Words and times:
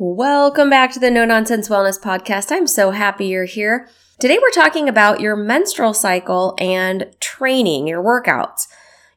Welcome 0.00 0.70
back 0.70 0.92
to 0.92 1.00
the 1.00 1.10
No 1.10 1.24
Nonsense 1.24 1.68
Wellness 1.68 2.00
Podcast. 2.00 2.52
I'm 2.52 2.68
so 2.68 2.92
happy 2.92 3.26
you're 3.26 3.46
here. 3.46 3.88
Today 4.20 4.38
we're 4.40 4.50
talking 4.52 4.88
about 4.88 5.20
your 5.20 5.34
menstrual 5.34 5.92
cycle 5.92 6.54
and 6.60 7.06
training, 7.18 7.88
your 7.88 8.00
workouts. 8.00 8.68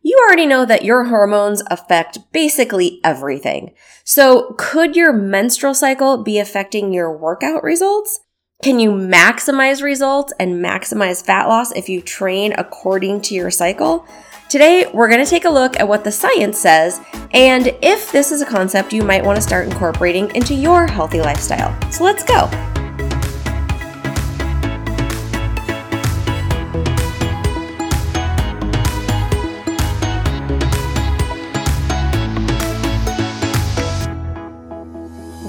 You 0.01 0.17
already 0.25 0.47
know 0.47 0.65
that 0.65 0.83
your 0.83 1.03
hormones 1.03 1.61
affect 1.67 2.31
basically 2.31 2.99
everything. 3.03 3.75
So 4.03 4.55
could 4.57 4.95
your 4.95 5.13
menstrual 5.13 5.75
cycle 5.75 6.23
be 6.23 6.39
affecting 6.39 6.91
your 6.91 7.15
workout 7.15 7.63
results? 7.63 8.19
Can 8.63 8.79
you 8.79 8.89
maximize 8.89 9.83
results 9.83 10.33
and 10.39 10.65
maximize 10.65 11.23
fat 11.23 11.47
loss 11.47 11.71
if 11.73 11.89
you 11.89 12.01
train 12.01 12.55
according 12.57 13.21
to 13.21 13.35
your 13.35 13.51
cycle? 13.51 14.03
Today, 14.51 14.85
we're 14.93 15.07
going 15.07 15.23
to 15.23 15.29
take 15.29 15.45
a 15.45 15.49
look 15.49 15.79
at 15.79 15.87
what 15.87 16.03
the 16.03 16.11
science 16.11 16.59
says 16.59 16.99
and 17.33 17.67
if 17.81 18.11
this 18.11 18.33
is 18.33 18.41
a 18.41 18.45
concept 18.45 18.91
you 18.91 19.01
might 19.01 19.23
want 19.23 19.37
to 19.37 19.41
start 19.41 19.65
incorporating 19.65 20.29
into 20.35 20.53
your 20.53 20.87
healthy 20.87 21.21
lifestyle. 21.21 21.73
So 21.89 22.03
let's 22.03 22.21
go. 22.21 22.49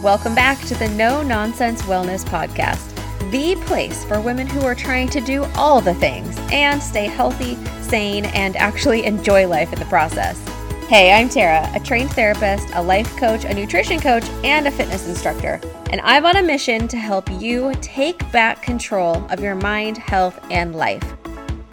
Welcome 0.00 0.36
back 0.36 0.60
to 0.66 0.76
the 0.76 0.88
No 0.90 1.22
Nonsense 1.24 1.82
Wellness 1.82 2.24
Podcast 2.24 2.91
the 3.32 3.56
place 3.64 4.04
for 4.04 4.20
women 4.20 4.46
who 4.46 4.60
are 4.60 4.74
trying 4.74 5.08
to 5.08 5.18
do 5.22 5.44
all 5.56 5.80
the 5.80 5.94
things 5.94 6.36
and 6.52 6.82
stay 6.82 7.06
healthy, 7.06 7.56
sane, 7.80 8.26
and 8.26 8.54
actually 8.56 9.06
enjoy 9.06 9.48
life 9.48 9.72
in 9.72 9.78
the 9.78 9.86
process. 9.86 10.38
Hey, 10.86 11.14
I'm 11.14 11.30
Tara, 11.30 11.66
a 11.74 11.80
trained 11.80 12.10
therapist, 12.10 12.68
a 12.74 12.82
life 12.82 13.16
coach, 13.16 13.46
a 13.46 13.54
nutrition 13.54 13.98
coach, 13.98 14.28
and 14.44 14.68
a 14.68 14.70
fitness 14.70 15.08
instructor. 15.08 15.58
And 15.88 16.02
I'm 16.02 16.26
on 16.26 16.36
a 16.36 16.42
mission 16.42 16.86
to 16.88 16.98
help 16.98 17.30
you 17.40 17.72
take 17.80 18.30
back 18.32 18.60
control 18.60 19.24
of 19.30 19.40
your 19.40 19.54
mind, 19.54 19.96
health, 19.96 20.38
and 20.50 20.76
life. 20.76 21.02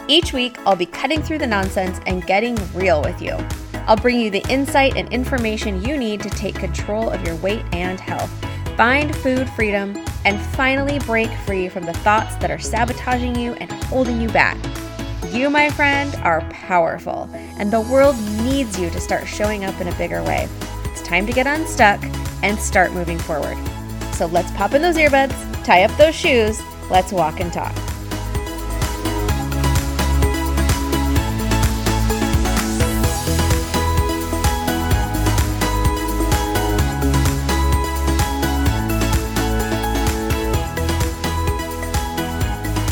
Each 0.07 0.31
week, 0.31 0.57
I'll 0.65 0.77
be 0.77 0.85
cutting 0.85 1.21
through 1.21 1.39
the 1.39 1.47
nonsense 1.47 1.99
and 2.05 2.25
getting 2.25 2.57
real 2.73 3.01
with 3.01 3.21
you. 3.21 3.35
I'll 3.85 3.97
bring 3.97 4.17
you 4.17 4.29
the 4.29 4.47
insight 4.49 4.95
and 4.95 5.11
information 5.11 5.83
you 5.83 5.97
need 5.97 6.21
to 6.21 6.29
take 6.29 6.55
control 6.55 7.09
of 7.09 7.21
your 7.27 7.35
weight 7.35 7.65
and 7.73 7.99
health 7.99 8.31
find 8.79 9.13
food 9.17 9.49
freedom, 9.49 9.93
and 10.25 10.39
finally 10.39 10.99
break 10.99 11.29
free 11.45 11.69
from 11.69 11.85
the 11.85 11.93
thoughts 11.93 12.35
that 12.37 12.51
are 12.51 12.59
sabotaging 12.59 13.35
you 13.35 13.53
and 13.53 13.71
holding 13.85 14.19
you 14.21 14.29
back. 14.29 14.57
You, 15.31 15.49
my 15.49 15.69
friend, 15.69 16.15
are 16.23 16.41
powerful, 16.49 17.29
and 17.33 17.71
the 17.71 17.81
world 17.81 18.15
needs 18.43 18.79
you 18.79 18.89
to 18.89 18.99
start 18.99 19.27
showing 19.27 19.63
up 19.63 19.79
in 19.79 19.87
a 19.87 19.95
bigger 19.95 20.23
way. 20.23 20.47
It's 20.85 21.01
time 21.01 21.27
to 21.27 21.33
get 21.33 21.47
unstuck 21.47 22.03
and 22.41 22.57
start 22.57 22.93
moving 22.93 23.19
forward. 23.19 23.57
So 24.13 24.25
let's 24.25 24.51
pop 24.51 24.73
in 24.73 24.81
those 24.81 24.97
earbuds, 24.97 25.63
tie 25.63 25.83
up 25.83 25.95
those 25.97 26.15
shoes, 26.15 26.59
let's 26.89 27.11
walk 27.11 27.39
and 27.39 27.53
talk. 27.53 27.75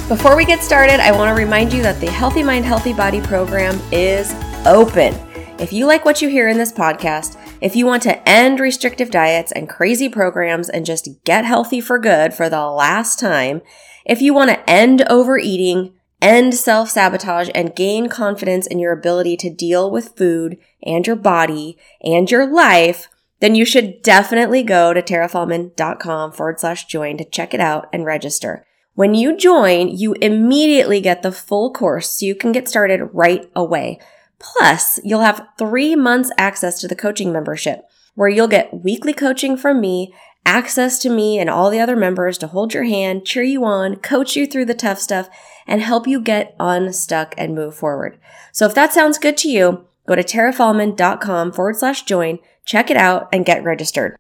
Before 0.08 0.38
we 0.38 0.46
get 0.46 0.64
started, 0.64 1.02
I 1.02 1.12
want 1.12 1.36
to 1.36 1.44
remind 1.44 1.74
you 1.74 1.82
that 1.82 2.00
the 2.00 2.10
Healthy 2.10 2.42
Mind, 2.42 2.64
Healthy 2.64 2.94
Body 2.94 3.20
program 3.20 3.78
is 3.92 4.34
open. 4.66 5.14
If 5.60 5.74
you 5.74 5.86
like 5.86 6.06
what 6.06 6.22
you 6.22 6.30
hear 6.30 6.48
in 6.48 6.58
this 6.58 6.72
podcast, 6.72 7.38
if 7.60 7.76
you 7.76 7.86
want 7.86 8.04
to 8.04 8.30
end 8.30 8.62
restrictive 8.62 9.12
diets 9.12 9.52
and 9.52 9.68
crazy 9.68 10.08
programs 10.08 10.70
and 10.70 10.86
just 10.86 11.10
get 11.26 11.44
healthy 11.44 11.82
for 11.82 12.00
good 12.00 12.34
for 12.34 12.48
the 12.48 12.68
last 12.68 13.20
time, 13.20 13.62
if 14.06 14.22
you 14.22 14.34
want 14.34 14.50
to 14.50 14.70
end 14.70 15.02
overeating, 15.10 15.94
end 16.22 16.56
self 16.56 16.90
sabotage, 16.90 17.50
and 17.54 17.76
gain 17.76 18.08
confidence 18.08 18.66
in 18.66 18.80
your 18.80 18.94
ability 18.94 19.36
to 19.36 19.54
deal 19.54 19.92
with 19.92 20.16
food 20.16 20.58
and 20.84 21.06
your 21.06 21.18
body 21.18 21.78
and 22.02 22.32
your 22.32 22.46
life, 22.50 23.10
then 23.42 23.56
you 23.56 23.66
should 23.66 24.02
definitely 24.04 24.64
go 24.64 24.94
to 24.94 25.02
tarafaulmann.com 25.02 26.32
forward 26.32 26.62
slash 26.62 26.86
join 26.86 27.18
to 27.18 27.26
check 27.26 27.54
it 27.54 27.60
out 27.60 27.90
and 27.92 28.06
register. 28.06 28.67
When 28.98 29.14
you 29.14 29.38
join, 29.38 29.90
you 29.90 30.14
immediately 30.14 31.02
get 31.02 31.22
the 31.22 31.32
full 31.32 31.72
course 31.72 32.10
so 32.10 32.26
you 32.26 32.34
can 32.34 32.52
get 32.52 32.68
started 32.68 33.12
right 33.14 33.48
away. 33.56 34.00
Plus, 34.40 35.00
you'll 35.04 35.22
have 35.22 35.48
three 35.56 35.96
months 35.96 36.32
access 36.36 36.82
to 36.82 36.88
the 36.88 36.96
coaching 36.96 37.32
membership 37.32 37.88
where 38.16 38.28
you'll 38.28 38.48
get 38.48 38.84
weekly 38.84 39.14
coaching 39.14 39.56
from 39.56 39.80
me, 39.80 40.16
access 40.48 40.98
to 40.98 41.12
me 41.12 41.38
and 41.38 41.48
all 41.48 41.70
the 41.70 41.80
other 41.80 41.96
members 41.96 42.40
to 42.40 42.48
hold 42.48 42.74
your 42.74 42.86
hand, 42.86 43.24
cheer 43.24 43.44
you 43.44 43.64
on, 43.64 43.98
coach 43.98 44.36
you 44.36 44.48
through 44.48 44.66
the 44.66 44.74
tough 44.74 44.98
stuff, 44.98 45.30
and 45.68 45.84
help 45.84 46.08
you 46.08 46.20
get 46.20 46.56
unstuck 46.60 47.36
and 47.38 47.54
move 47.54 47.76
forward. 47.76 48.18
So 48.52 48.66
if 48.66 48.74
that 48.74 48.94
sounds 48.94 49.20
good 49.20 49.38
to 49.38 49.48
you, 49.48 49.86
go 50.08 50.16
to 50.16 50.24
tarafaulmann.com 50.24 51.52
forward 51.52 51.76
slash 51.76 52.02
join, 52.02 52.40
check 52.66 52.90
it 52.90 52.98
out, 52.98 53.30
and 53.32 53.46
get 53.46 53.64
registered. 53.64 54.18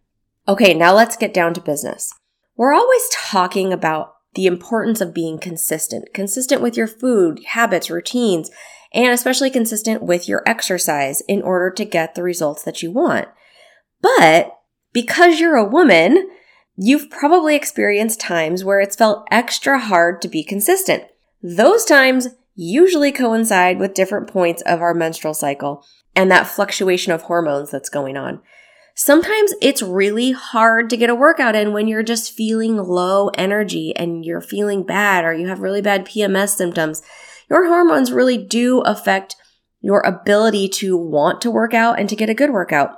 Okay, 0.47 0.75
now 0.75 0.93
let's 0.93 1.17
get 1.17 1.33
down 1.33 1.55
to 1.55 1.61
business. 1.61 2.13
We're 2.55 2.75
always 2.75 3.09
talking 3.11 3.73
about 3.73 4.16
the 4.37 4.45
importance 4.45 5.01
of 5.01 5.15
being 5.15 5.39
consistent, 5.39 6.13
consistent 6.13 6.61
with 6.61 6.77
your 6.77 6.85
food, 6.85 7.43
habits, 7.47 7.89
routines, 7.89 8.51
and 8.93 9.11
especially 9.11 9.49
consistent 9.49 10.03
with 10.03 10.29
your 10.29 10.43
exercise 10.45 11.21
in 11.21 11.41
order 11.41 11.71
to 11.71 11.83
get 11.83 12.13
the 12.13 12.21
results 12.21 12.61
that 12.61 12.83
you 12.83 12.91
want. 12.91 13.27
But 13.99 14.55
because 14.93 15.39
you're 15.39 15.55
a 15.55 15.65
woman, 15.65 16.29
you've 16.75 17.09
probably 17.09 17.55
experienced 17.55 18.21
times 18.21 18.63
where 18.63 18.79
it's 18.79 18.95
felt 18.95 19.27
extra 19.31 19.79
hard 19.79 20.21
to 20.21 20.27
be 20.27 20.43
consistent. 20.43 21.03
Those 21.41 21.83
times 21.83 22.27
usually 22.53 23.11
coincide 23.11 23.79
with 23.79 23.95
different 23.95 24.27
points 24.27 24.61
of 24.67 24.81
our 24.81 24.93
menstrual 24.93 25.33
cycle 25.33 25.83
and 26.15 26.29
that 26.29 26.45
fluctuation 26.45 27.11
of 27.11 27.23
hormones 27.23 27.71
that's 27.71 27.89
going 27.89 28.17
on. 28.17 28.39
Sometimes 28.99 29.53
it's 29.61 29.83
really 29.83 30.31
hard 30.31 30.89
to 30.89 30.97
get 30.97 31.11
a 31.11 31.13
workout 31.13 31.55
in 31.55 31.71
when 31.71 31.87
you're 31.87 32.01
just 32.01 32.33
feeling 32.33 32.77
low 32.77 33.27
energy 33.35 33.95
and 33.95 34.25
you're 34.25 34.41
feeling 34.41 34.81
bad 34.81 35.23
or 35.23 35.35
you 35.35 35.47
have 35.47 35.59
really 35.59 35.83
bad 35.83 36.03
PMS 36.03 36.55
symptoms. 36.55 37.03
Your 37.47 37.67
hormones 37.67 38.11
really 38.11 38.39
do 38.39 38.81
affect 38.81 39.35
your 39.81 39.99
ability 39.99 40.67
to 40.67 40.97
want 40.97 41.41
to 41.41 41.51
work 41.51 41.75
out 41.75 41.99
and 41.99 42.09
to 42.09 42.15
get 42.15 42.31
a 42.31 42.33
good 42.33 42.49
workout. 42.49 42.89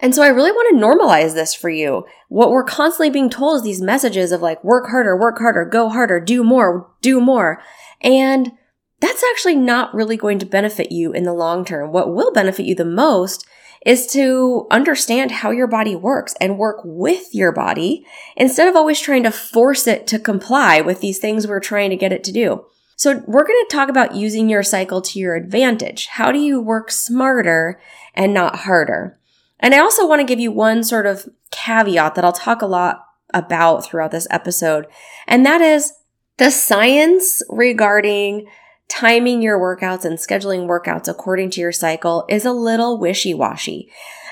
And 0.00 0.14
so 0.14 0.22
I 0.22 0.28
really 0.28 0.52
want 0.52 0.78
to 0.78 0.84
normalize 0.84 1.32
this 1.32 1.54
for 1.54 1.70
you. 1.70 2.04
What 2.28 2.50
we're 2.50 2.62
constantly 2.62 3.08
being 3.08 3.30
told 3.30 3.56
is 3.56 3.62
these 3.62 3.80
messages 3.80 4.32
of 4.32 4.42
like, 4.42 4.62
work 4.62 4.90
harder, 4.90 5.16
work 5.18 5.38
harder, 5.38 5.64
go 5.64 5.88
harder, 5.88 6.20
do 6.20 6.44
more, 6.44 6.90
do 7.00 7.22
more. 7.22 7.62
And 8.02 8.52
that's 9.00 9.24
actually 9.30 9.56
not 9.56 9.94
really 9.94 10.18
going 10.18 10.40
to 10.40 10.46
benefit 10.46 10.92
you 10.92 11.10
in 11.14 11.22
the 11.22 11.32
long 11.32 11.64
term. 11.64 11.90
What 11.90 12.14
will 12.14 12.34
benefit 12.34 12.66
you 12.66 12.74
the 12.74 12.84
most 12.84 13.46
is 13.84 14.06
to 14.08 14.66
understand 14.70 15.30
how 15.30 15.50
your 15.50 15.66
body 15.66 15.94
works 15.94 16.34
and 16.40 16.58
work 16.58 16.80
with 16.84 17.34
your 17.34 17.52
body 17.52 18.04
instead 18.36 18.68
of 18.68 18.76
always 18.76 19.00
trying 19.00 19.22
to 19.22 19.30
force 19.30 19.86
it 19.86 20.06
to 20.06 20.18
comply 20.18 20.80
with 20.80 21.00
these 21.00 21.18
things 21.18 21.46
we're 21.46 21.60
trying 21.60 21.90
to 21.90 21.96
get 21.96 22.12
it 22.12 22.24
to 22.24 22.32
do. 22.32 22.64
So 22.96 23.22
we're 23.28 23.46
going 23.46 23.64
to 23.68 23.76
talk 23.76 23.88
about 23.88 24.16
using 24.16 24.48
your 24.48 24.64
cycle 24.64 25.00
to 25.02 25.20
your 25.20 25.36
advantage. 25.36 26.06
How 26.06 26.32
do 26.32 26.38
you 26.40 26.60
work 26.60 26.90
smarter 26.90 27.80
and 28.14 28.34
not 28.34 28.56
harder? 28.60 29.18
And 29.60 29.74
I 29.74 29.78
also 29.78 30.06
want 30.06 30.20
to 30.20 30.26
give 30.26 30.40
you 30.40 30.50
one 30.50 30.82
sort 30.82 31.06
of 31.06 31.28
caveat 31.50 32.16
that 32.16 32.24
I'll 32.24 32.32
talk 32.32 32.60
a 32.60 32.66
lot 32.66 33.04
about 33.32 33.84
throughout 33.84 34.10
this 34.10 34.26
episode. 34.30 34.86
And 35.26 35.46
that 35.46 35.60
is 35.60 35.92
the 36.38 36.50
science 36.50 37.42
regarding 37.48 38.48
timing 38.88 39.42
your 39.42 39.58
workouts 39.58 40.04
and 40.04 40.18
scheduling 40.18 40.66
workouts 40.66 41.08
according 41.08 41.50
to 41.50 41.60
your 41.60 41.72
cycle 41.72 42.24
is 42.28 42.44
a 42.44 42.52
little 42.52 42.98
wishy 42.98 43.34
washy, 43.34 43.90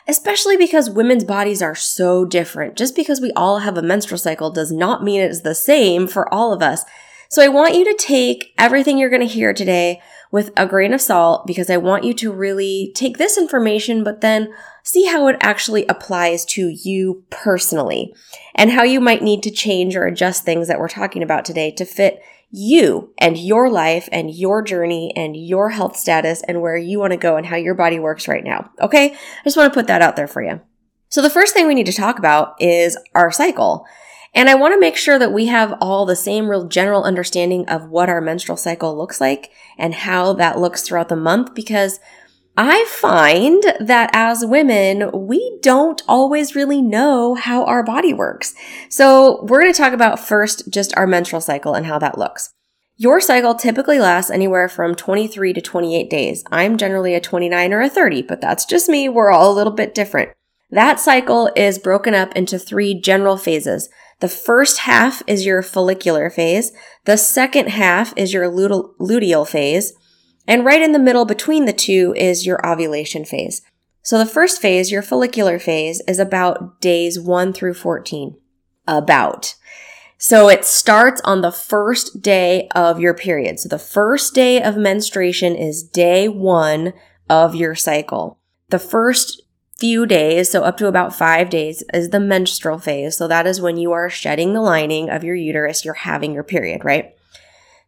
especially 0.09 0.57
because 0.57 0.91
women's 0.91 1.25
bodies 1.25 1.63
are 1.63 1.75
so 1.75 2.25
different. 2.25 2.77
Just 2.77 2.97
because 2.97 3.21
we 3.21 3.33
all 3.33 3.61
have 3.61 3.77
a 3.77 3.83
menstrual 3.83 4.19
cycle 4.19 4.51
does 4.51 4.73
not 4.73 5.05
mean 5.05 5.21
it's 5.21 5.43
the 5.43 5.55
same 5.55 6.07
for 6.07 6.33
all 6.33 6.53
of 6.53 6.63
us. 6.63 6.85
So 7.29 7.43
I 7.43 7.49
want 7.49 7.75
you 7.75 7.85
to 7.85 8.03
take 8.03 8.55
everything 8.57 8.99
you're 8.99 9.11
going 9.11 9.21
to 9.21 9.27
hear 9.27 9.53
today 9.53 10.01
with 10.31 10.53
a 10.57 10.67
grain 10.67 10.93
of 10.93 11.01
salt 11.01 11.47
because 11.47 11.71
I 11.71 11.77
want 11.77 12.05
you 12.05 12.15
to 12.15 12.33
really 12.33 12.93
take 12.95 13.19
this 13.19 13.39
information, 13.39 14.05
but 14.05 14.21
then 14.21 14.53
see 14.83 15.07
how 15.07 15.27
it 15.29 15.37
actually 15.41 15.87
applies 15.87 16.45
to 16.45 16.69
you 16.69 17.25
personally 17.31 18.15
and 18.55 18.71
how 18.71 18.83
you 18.83 19.01
might 19.01 19.23
need 19.23 19.43
to 19.43 19.51
change 19.51 19.97
or 19.97 20.07
adjust 20.07 20.45
things 20.45 20.69
that 20.69 20.79
we're 20.79 20.89
talking 20.89 21.23
about 21.23 21.45
today 21.45 21.71
to 21.73 21.85
fit 21.85 22.21
you 22.57 23.13
and 23.19 23.37
your 23.37 23.69
life 23.69 24.09
and 24.11 24.31
your 24.31 24.63
journey 24.63 25.13
and 25.15 25.37
your 25.37 25.69
health 25.69 25.95
status 25.95 26.43
and 26.49 26.63
where 26.63 26.77
you 26.77 26.99
want 26.99 27.11
to 27.11 27.19
go 27.19 27.37
and 27.37 27.45
how 27.45 27.57
your 27.57 27.75
body 27.75 27.99
works 27.99 28.27
right 28.27 28.43
now. 28.43 28.71
Okay. 28.81 29.13
I 29.13 29.45
just 29.45 29.59
want 29.59 29.71
to 29.71 29.79
put 29.79 29.89
that 29.89 30.01
out 30.01 30.17
there 30.17 30.27
for 30.27 30.43
you. 30.43 30.61
So 31.11 31.21
the 31.21 31.29
first 31.29 31.53
thing 31.53 31.67
we 31.67 31.75
need 31.75 31.87
to 31.87 31.93
talk 31.93 32.19
about 32.19 32.61
is 32.61 32.97
our 33.15 33.31
cycle. 33.31 33.85
And 34.35 34.49
I 34.49 34.55
want 34.55 34.73
to 34.73 34.81
make 34.81 34.97
sure 34.97 35.19
that 35.19 35.33
we 35.33 35.47
have 35.47 35.77
all 35.83 36.07
the 36.07 36.17
same 36.17 36.49
real 36.49 36.67
general 36.67 37.05
understanding 37.05 37.69
of 37.69 37.91
what 37.91 38.09
our 38.09 38.23
menstrual 38.23 38.57
cycle 38.57 38.97
looks 38.97 39.21
like 39.21 39.51
and 39.77 39.95
how 39.95 40.33
that 40.35 40.59
looks 40.59 40.83
throughout 40.83 41.11
the 41.11 41.17
month 41.17 41.55
because 41.55 42.01
I 42.59 42.87
find 42.89 43.63
that 43.81 44.09
as 44.15 44.45
women, 44.45 45.11
we 45.13 45.59
don't 45.61 46.03
always 46.09 46.55
really 46.55 46.81
know 46.81 47.35
how 47.35 47.65
our 47.65 47.83
body 47.83 48.15
works. 48.15 48.55
So 48.89 49.45
we're 49.45 49.61
going 49.61 49.73
to 49.73 49.77
talk 49.77 49.93
about 49.93 50.19
first 50.19 50.71
just 50.71 50.97
our 50.97 51.07
menstrual 51.07 51.43
cycle 51.43 51.75
and 51.75 51.85
how 51.85 51.99
that 51.99 52.17
looks. 52.17 52.55
Your 52.97 53.21
cycle 53.21 53.55
typically 53.55 53.99
lasts 53.99 54.31
anywhere 54.31 54.71
from 54.71 54.95
23 54.95 55.53
to 55.53 55.61
28 55.61 56.09
days. 56.09 56.45
I'm 56.51 56.79
generally 56.79 57.15
a 57.15 57.21
29 57.21 57.75
or 57.75 57.83
a 57.83 57.91
30, 57.91 58.23
but 58.23 58.41
that's 58.41 58.65
just 58.65 58.89
me. 58.89 59.07
We're 59.07 59.31
all 59.31 59.53
a 59.53 59.55
little 59.55 59.75
bit 59.75 59.95
different. 59.95 60.31
That 60.71 60.99
cycle 60.99 61.51
is 61.55 61.79
broken 61.79 62.15
up 62.15 62.35
into 62.35 62.59
three 62.59 62.99
general 62.99 63.37
phases. 63.37 63.91
The 64.21 64.29
first 64.29 64.79
half 64.79 65.23
is 65.27 65.45
your 65.45 65.61
follicular 65.61 66.31
phase. 66.31 66.73
The 67.05 67.19
second 67.19 67.69
half 67.69 68.15
is 68.17 68.33
your 68.33 68.51
luteal 68.51 69.47
phase. 69.47 69.93
And 70.47 70.65
right 70.65 70.83
in 70.83 70.93
the 70.93 70.99
middle 70.99 71.25
between 71.25 71.65
the 71.65 71.73
two 71.73 72.15
is 72.17 72.47
your 72.47 72.65
ovulation 72.67 73.25
phase. 73.25 73.63
So 74.03 74.19
the 74.19 74.27
first 74.27 74.63
phase, 74.63 74.93
your 74.93 75.03
follicular 75.03 75.59
phase, 75.59 76.01
is 76.07 76.19
about 76.21 76.81
days 76.81 77.19
1 77.19 77.53
through 77.53 77.75
14. 77.75 78.37
About. 78.87 79.57
So 80.19 80.49
it 80.49 80.65
starts 80.65 81.21
on 81.25 81.41
the 81.41 81.51
first 81.51 82.23
day 82.23 82.69
of 82.75 83.01
your 83.01 83.15
period. 83.15 83.59
So 83.59 83.69
the 83.69 83.79
first 83.79 84.33
day 84.33 84.63
of 84.63 84.77
menstruation 84.77 85.57
is 85.57 85.83
day 85.83 86.29
one 86.29 86.93
of 87.29 87.55
your 87.55 87.75
cycle. 87.75 88.39
The 88.69 88.79
first 88.79 89.43
few 89.79 90.07
days, 90.07 90.51
so 90.51 90.63
up 90.63 90.77
to 90.79 90.87
about 90.87 91.15
five 91.15 91.51
days, 91.51 91.83
is 91.93 92.11
the 92.11 92.21
menstrual 92.21 92.79
phase. 92.79 93.17
So 93.17 93.27
that 93.27 93.47
is 93.47 93.61
when 93.61 93.77
you 93.77 93.91
are 93.93 94.09
shedding 94.09 94.55
the 94.55 94.63
lining 94.63 95.11
of 95.11 95.25
your 95.25 95.35
uterus, 95.35 95.85
you're 95.85 95.95
having 95.95 96.33
your 96.33 96.45
period, 96.45 96.85
right? 96.85 97.16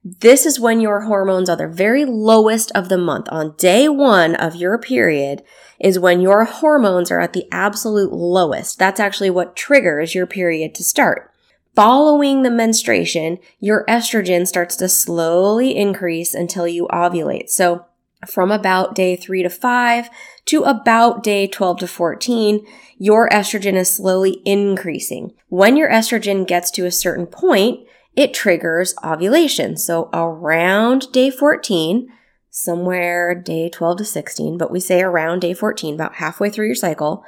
This 0.05 0.47
is 0.47 0.61
when 0.61 0.81
your 0.81 1.03
hormones 1.03 1.49
are 1.49 1.57
the 1.57 1.67
very 1.67 2.05
lowest 2.05 2.71
of 2.73 2.89
the 2.89 2.99
month. 2.99 3.29
On 3.31 3.55
day 3.57 3.89
one 3.89 4.37
of 4.37 4.55
your 4.55 4.79
period 4.79 5.43
is 5.81 5.99
when 5.99 6.21
your 6.21 6.45
hormones 6.45 7.11
are 7.11 7.21
at 7.21 7.33
the 7.33 7.47
absolute 7.51 8.13
lowest. 8.13 8.79
That's 8.79 9.01
actually 9.01 9.31
what 9.31 9.57
triggers 9.57 10.15
your 10.15 10.27
period 10.27 10.75
to 10.77 10.85
start. 10.85 11.33
Following 11.75 12.43
the 12.43 12.51
menstruation, 12.51 13.39
your 13.61 13.85
estrogen 13.89 14.47
starts 14.47 14.77
to 14.77 14.89
slowly 14.89 15.77
increase 15.77 16.35
until 16.35 16.67
you 16.67 16.89
ovulate. 16.89 17.51
So 17.51 17.87
from 18.27 18.51
about 18.51 18.95
day 18.95 19.15
three 19.15 19.43
to 19.43 19.51
five 19.51 20.11
to 20.47 20.63
about 20.65 21.23
day 21.23 21.47
12 21.47 21.81
to 21.81 21.87
14, 21.87 22.67
your 22.99 23.29
estrogen 23.29 23.75
is 23.75 23.91
slowly 23.91 24.43
increasing. 24.45 25.33
When 25.49 25.77
your 25.77 25.91
estrogen 25.91 26.47
gets 26.47 26.71
to 26.73 26.87
a 26.87 26.91
certain 26.91 27.27
point, 27.27 27.87
it 28.19 28.35
triggers 28.35 28.97
ovulation. 29.05 29.77
So 29.77 30.11
around 30.13 31.13
day 31.13 31.31
14, 31.31 32.09
somewhere 32.51 33.33
day 33.33 33.69
12 33.69 33.99
to 33.99 34.05
16, 34.05 34.59
but 34.59 34.73
we 34.73 34.81
say 34.81 35.03
around 35.03 35.39
day 35.39 35.55
14, 35.55 35.95
about 35.95 36.17
halfway 36.17 36.51
through 36.51 36.67
your 36.67 36.75
cycle, 36.75 37.23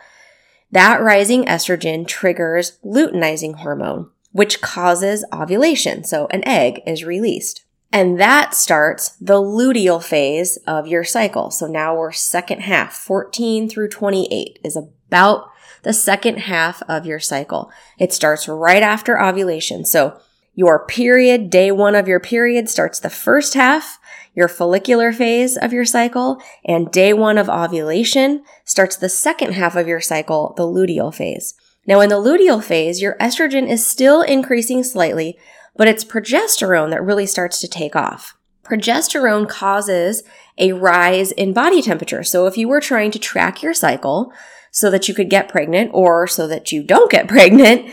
that 0.72 1.00
rising 1.00 1.44
estrogen 1.44 2.08
triggers 2.08 2.80
luteinizing 2.84 3.54
hormone, 3.58 4.10
which 4.32 4.60
causes 4.60 5.24
ovulation. 5.32 6.02
So 6.02 6.26
an 6.32 6.42
egg 6.44 6.80
is 6.84 7.04
released. 7.04 7.64
And 7.92 8.18
that 8.18 8.54
starts 8.54 9.10
the 9.20 9.40
luteal 9.40 10.02
phase 10.02 10.56
of 10.66 10.88
your 10.88 11.04
cycle. 11.04 11.52
So 11.52 11.68
now 11.68 11.96
we're 11.96 12.10
second 12.10 12.62
half, 12.62 12.94
14 12.94 13.68
through 13.68 13.90
28 13.90 14.58
is 14.64 14.76
about 14.76 15.50
the 15.84 15.92
second 15.92 16.38
half 16.38 16.82
of 16.88 17.06
your 17.06 17.20
cycle. 17.20 17.70
It 17.96 18.12
starts 18.12 18.48
right 18.48 18.82
after 18.82 19.20
ovulation. 19.22 19.84
So 19.84 20.20
your 20.54 20.86
period, 20.86 21.50
day 21.50 21.70
one 21.70 21.94
of 21.94 22.08
your 22.08 22.20
period 22.20 22.68
starts 22.68 22.98
the 22.98 23.10
first 23.10 23.54
half, 23.54 23.98
your 24.34 24.48
follicular 24.48 25.12
phase 25.12 25.56
of 25.56 25.72
your 25.72 25.84
cycle, 25.84 26.40
and 26.64 26.90
day 26.90 27.12
one 27.12 27.38
of 27.38 27.48
ovulation 27.48 28.42
starts 28.64 28.96
the 28.96 29.08
second 29.08 29.52
half 29.52 29.76
of 29.76 29.88
your 29.88 30.00
cycle, 30.00 30.54
the 30.56 30.64
luteal 30.64 31.14
phase. 31.14 31.54
Now, 31.86 32.00
in 32.00 32.08
the 32.08 32.16
luteal 32.16 32.62
phase, 32.62 33.00
your 33.00 33.16
estrogen 33.20 33.68
is 33.68 33.86
still 33.86 34.22
increasing 34.22 34.84
slightly, 34.84 35.38
but 35.76 35.88
it's 35.88 36.04
progesterone 36.04 36.90
that 36.90 37.02
really 37.02 37.26
starts 37.26 37.60
to 37.60 37.68
take 37.68 37.96
off. 37.96 38.36
Progesterone 38.62 39.48
causes 39.48 40.22
a 40.58 40.72
rise 40.72 41.32
in 41.32 41.52
body 41.52 41.82
temperature. 41.82 42.22
So 42.22 42.46
if 42.46 42.56
you 42.56 42.68
were 42.68 42.80
trying 42.80 43.10
to 43.12 43.18
track 43.18 43.62
your 43.62 43.74
cycle 43.74 44.32
so 44.70 44.90
that 44.90 45.08
you 45.08 45.14
could 45.14 45.30
get 45.30 45.48
pregnant 45.48 45.90
or 45.92 46.26
so 46.26 46.46
that 46.46 46.70
you 46.70 46.82
don't 46.82 47.10
get 47.10 47.28
pregnant, 47.28 47.92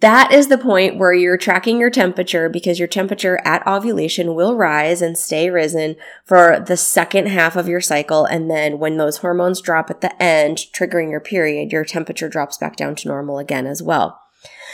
that 0.00 0.32
is 0.32 0.48
the 0.48 0.58
point 0.58 0.96
where 0.96 1.12
you're 1.12 1.36
tracking 1.36 1.78
your 1.78 1.90
temperature 1.90 2.48
because 2.48 2.78
your 2.78 2.88
temperature 2.88 3.38
at 3.44 3.66
ovulation 3.66 4.34
will 4.34 4.56
rise 4.56 5.02
and 5.02 5.16
stay 5.16 5.50
risen 5.50 5.96
for 6.24 6.58
the 6.58 6.76
second 6.76 7.28
half 7.28 7.54
of 7.54 7.68
your 7.68 7.82
cycle. 7.82 8.24
And 8.24 8.50
then 8.50 8.78
when 8.78 8.96
those 8.96 9.18
hormones 9.18 9.60
drop 9.60 9.90
at 9.90 10.00
the 10.00 10.22
end, 10.22 10.64
triggering 10.74 11.10
your 11.10 11.20
period, 11.20 11.70
your 11.70 11.84
temperature 11.84 12.30
drops 12.30 12.56
back 12.56 12.76
down 12.76 12.94
to 12.96 13.08
normal 13.08 13.38
again 13.38 13.66
as 13.66 13.82
well. 13.82 14.20